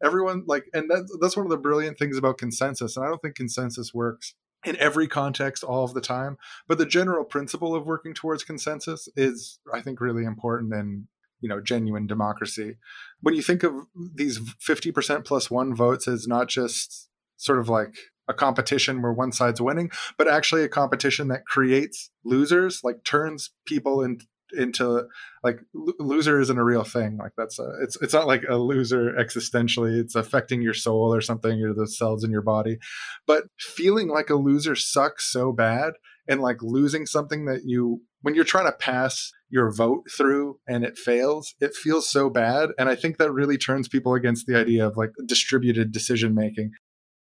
[0.03, 3.19] everyone like and that, that's one of the brilliant things about consensus and i don't
[3.19, 6.37] think consensus works in every context all of the time
[6.67, 11.07] but the general principle of working towards consensus is i think really important in
[11.41, 12.77] you know genuine democracy.
[13.21, 13.73] When you think of
[14.15, 17.95] these 50% plus one votes as not just sort of like
[18.27, 23.51] a competition where one side's winning, but actually a competition that creates losers, like turns
[23.65, 24.19] people in,
[24.57, 25.03] into
[25.43, 27.17] like l- loser isn't a real thing.
[27.17, 29.99] Like that's a, it's it's not like a loser existentially.
[29.99, 32.77] It's affecting your soul or something or the cells in your body.
[33.25, 35.93] But feeling like a loser sucks so bad,
[36.27, 40.83] and like losing something that you when you're trying to pass your vote through and
[40.83, 42.69] it fails, it feels so bad.
[42.77, 46.71] And I think that really turns people against the idea of like distributed decision making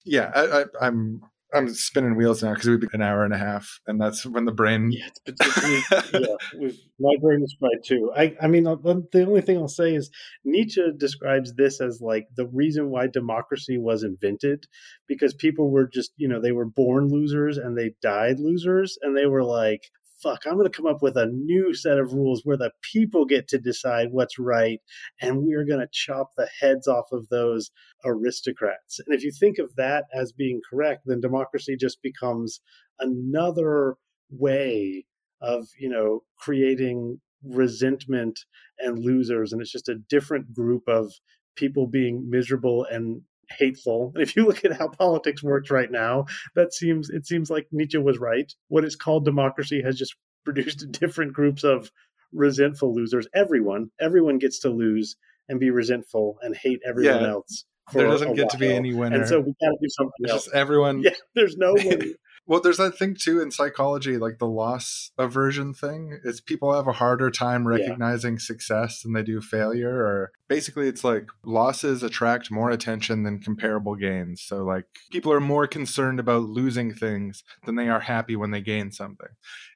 [0.07, 1.21] yeah, I, I, I'm
[1.53, 4.45] I'm spinning wheels now because we've been an hour and a half, and that's when
[4.45, 4.91] the brain.
[4.91, 6.19] Yeah, it's yeah,
[6.59, 8.11] we've, my brain is fried too.
[8.15, 10.09] I, I mean, the only thing I'll say is
[10.43, 14.65] Nietzsche describes this as like the reason why democracy was invented,
[15.07, 19.15] because people were just, you know, they were born losers and they died losers, and
[19.15, 19.83] they were like,
[20.27, 23.25] fuck, I'm going to come up with a new set of rules where the people
[23.25, 24.79] get to decide what's right,
[25.21, 27.71] and we're going to chop the heads off of those
[28.03, 28.99] aristocrats.
[29.05, 32.59] And if you think of that as being correct, then democracy just becomes
[32.99, 33.95] another
[34.29, 35.05] way
[35.41, 38.39] of, you know, creating resentment
[38.79, 39.53] and losers.
[39.53, 41.13] And it's just a different group of
[41.55, 44.11] people being miserable and hateful.
[44.15, 46.25] And if you look at how politics works right now,
[46.55, 48.51] that seems it seems like Nietzsche was right.
[48.67, 50.15] What is called democracy has just
[50.45, 51.91] produced different groups of
[52.33, 53.27] resentful losers.
[53.33, 55.15] Everyone, everyone gets to lose
[55.49, 57.29] and be resentful and hate everyone Yeah.
[57.29, 57.65] else.
[57.93, 58.75] There doesn't get to be while.
[58.75, 59.15] any winner.
[59.15, 60.43] And so we got to do something It's else.
[60.45, 60.99] just everyone.
[61.03, 62.01] Yeah, there's no one.
[62.47, 66.19] Well, there's that thing too in psychology, like the loss aversion thing.
[66.23, 67.71] Is people have a harder time Yeah.
[67.77, 69.89] recognizing success than they do failure.
[69.93, 74.41] Or basically, it's like losses attract more attention than comparable gains.
[74.41, 78.61] So, like, people are more concerned about losing things than they are happy when they
[78.61, 79.27] gain something.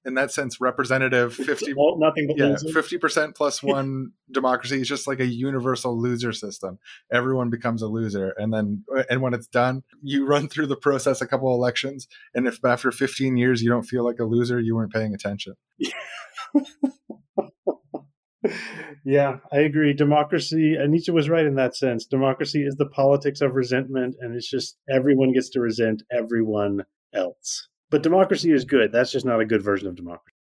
[0.06, 2.72] In that sense, representative It's 50 all, nothing but yeah, losing.
[2.74, 6.80] fifty percent plus one democracy is just like a universal loser system.
[7.12, 10.78] Everyone becomes a loser, and then uh, and when it's done, you run through the
[10.78, 14.60] process a couple elections, and if after fifteen years you don't feel like a loser,
[14.60, 15.54] you weren't paying attention.
[19.06, 19.94] yeah, I agree.
[19.94, 22.06] Democracy, and Nietzsche was right in that sense.
[22.06, 26.84] Democracy is the politics of resentment, and it's just everyone gets to resent everyone
[27.14, 27.68] else.
[27.90, 28.92] But democracy is good.
[28.92, 30.36] That's just not a good version of democracy.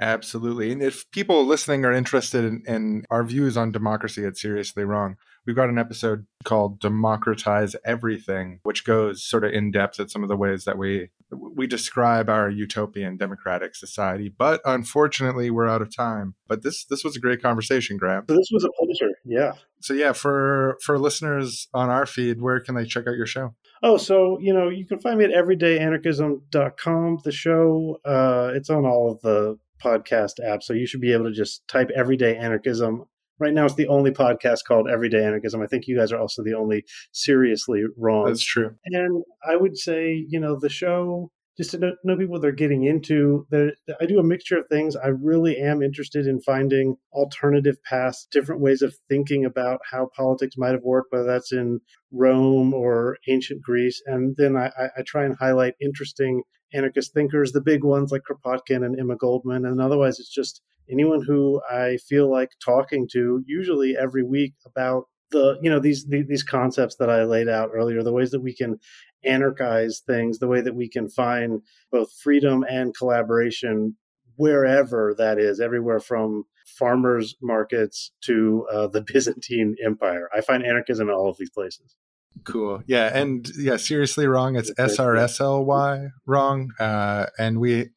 [0.00, 4.84] Absolutely, and if people listening are interested in, in our views on democracy, it's seriously
[4.84, 5.16] wrong.
[5.46, 10.22] We've got an episode called "Democratize Everything," which goes sort of in depth at some
[10.22, 14.28] of the ways that we we describe our utopian democratic society.
[14.28, 16.34] But unfortunately, we're out of time.
[16.48, 18.24] But this this was a great conversation, Graham.
[18.28, 19.12] So this was a pleasure.
[19.24, 19.52] Yeah.
[19.80, 23.54] So yeah, for for listeners on our feed, where can they check out your show?
[23.82, 27.18] Oh, so you know, you can find me at everydayanarchism.com.
[27.24, 31.26] The show, uh, it's on all of the podcast apps, so you should be able
[31.26, 33.04] to just type Everyday Anarchism.
[33.38, 35.60] Right now, it's the only podcast called Everyday Anarchism.
[35.60, 38.26] I think you guys are also the only seriously wrong.
[38.26, 38.76] That's true.
[38.86, 42.84] And I would say, you know, the show, just to know, know people they're getting
[42.84, 44.94] into, I do a mixture of things.
[44.94, 50.56] I really am interested in finding alternative paths, different ways of thinking about how politics
[50.58, 51.80] might have worked, whether that's in
[52.12, 54.02] Rome or ancient Greece.
[54.06, 56.42] And then I, I try and highlight interesting
[56.74, 59.64] anarchist thinkers, the big ones like Kropotkin and Emma Goldman.
[59.64, 60.60] And otherwise, it's just
[60.90, 66.06] anyone who I feel like talking to, usually every week, about the you know these
[66.06, 68.78] the, these concepts that I laid out earlier, the ways that we can
[69.26, 73.96] anarchize things, the way that we can find both freedom and collaboration
[74.36, 80.28] wherever that is, everywhere from farmers markets to uh, the Byzantine Empire.
[80.34, 81.96] I find anarchism in all of these places.
[82.44, 82.82] Cool.
[82.86, 84.56] Yeah, and yeah, seriously wrong.
[84.56, 86.70] It's S R S L Y wrong.
[86.78, 87.90] Uh, and we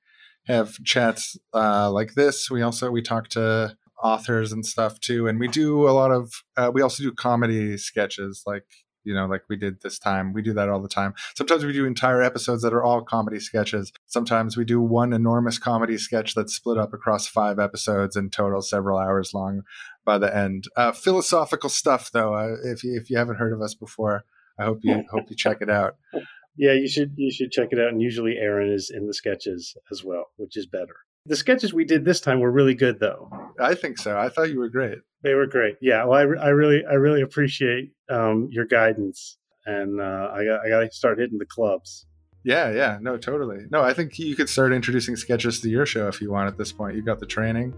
[0.48, 2.50] have chats uh, like this.
[2.50, 6.32] We also we talk to authors and stuff too, and we do a lot of.
[6.58, 8.66] Uh, we also do comedy sketches, like
[9.04, 10.34] you know, like we did this time.
[10.34, 11.14] We do that all the time.
[11.36, 13.92] Sometimes we do entire episodes that are all comedy sketches.
[14.06, 18.62] Sometimes we do one enormous comedy sketch that's split up across five episodes and total
[18.62, 19.62] several hours long
[20.06, 20.66] by the end.
[20.76, 22.34] Uh, philosophical stuff, though.
[22.34, 24.26] Uh, if you, if you haven't heard of us before,
[24.60, 25.96] I hope you hope you check it out.
[26.58, 27.88] Yeah, you should you should check it out.
[27.88, 30.98] And usually Aaron is in the sketches as well, which is better.
[31.30, 33.30] The sketches we did this time were really good, though.
[33.60, 34.18] I think so.
[34.18, 34.98] I thought you were great.
[35.22, 35.76] They were great.
[35.80, 39.38] Yeah, well, I, I really I really appreciate um, your guidance,
[39.68, 42.08] and uh, I got I got to start hitting the clubs.
[42.44, 43.66] Yeah, yeah, no, totally.
[43.70, 46.48] No, I think you could start introducing sketches to your show if you want.
[46.48, 47.76] At this point, you got the training.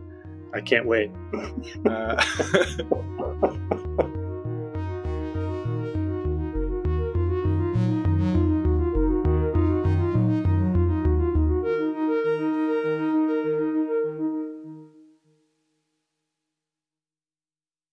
[0.53, 1.11] I can't wait.
[1.85, 2.23] Uh,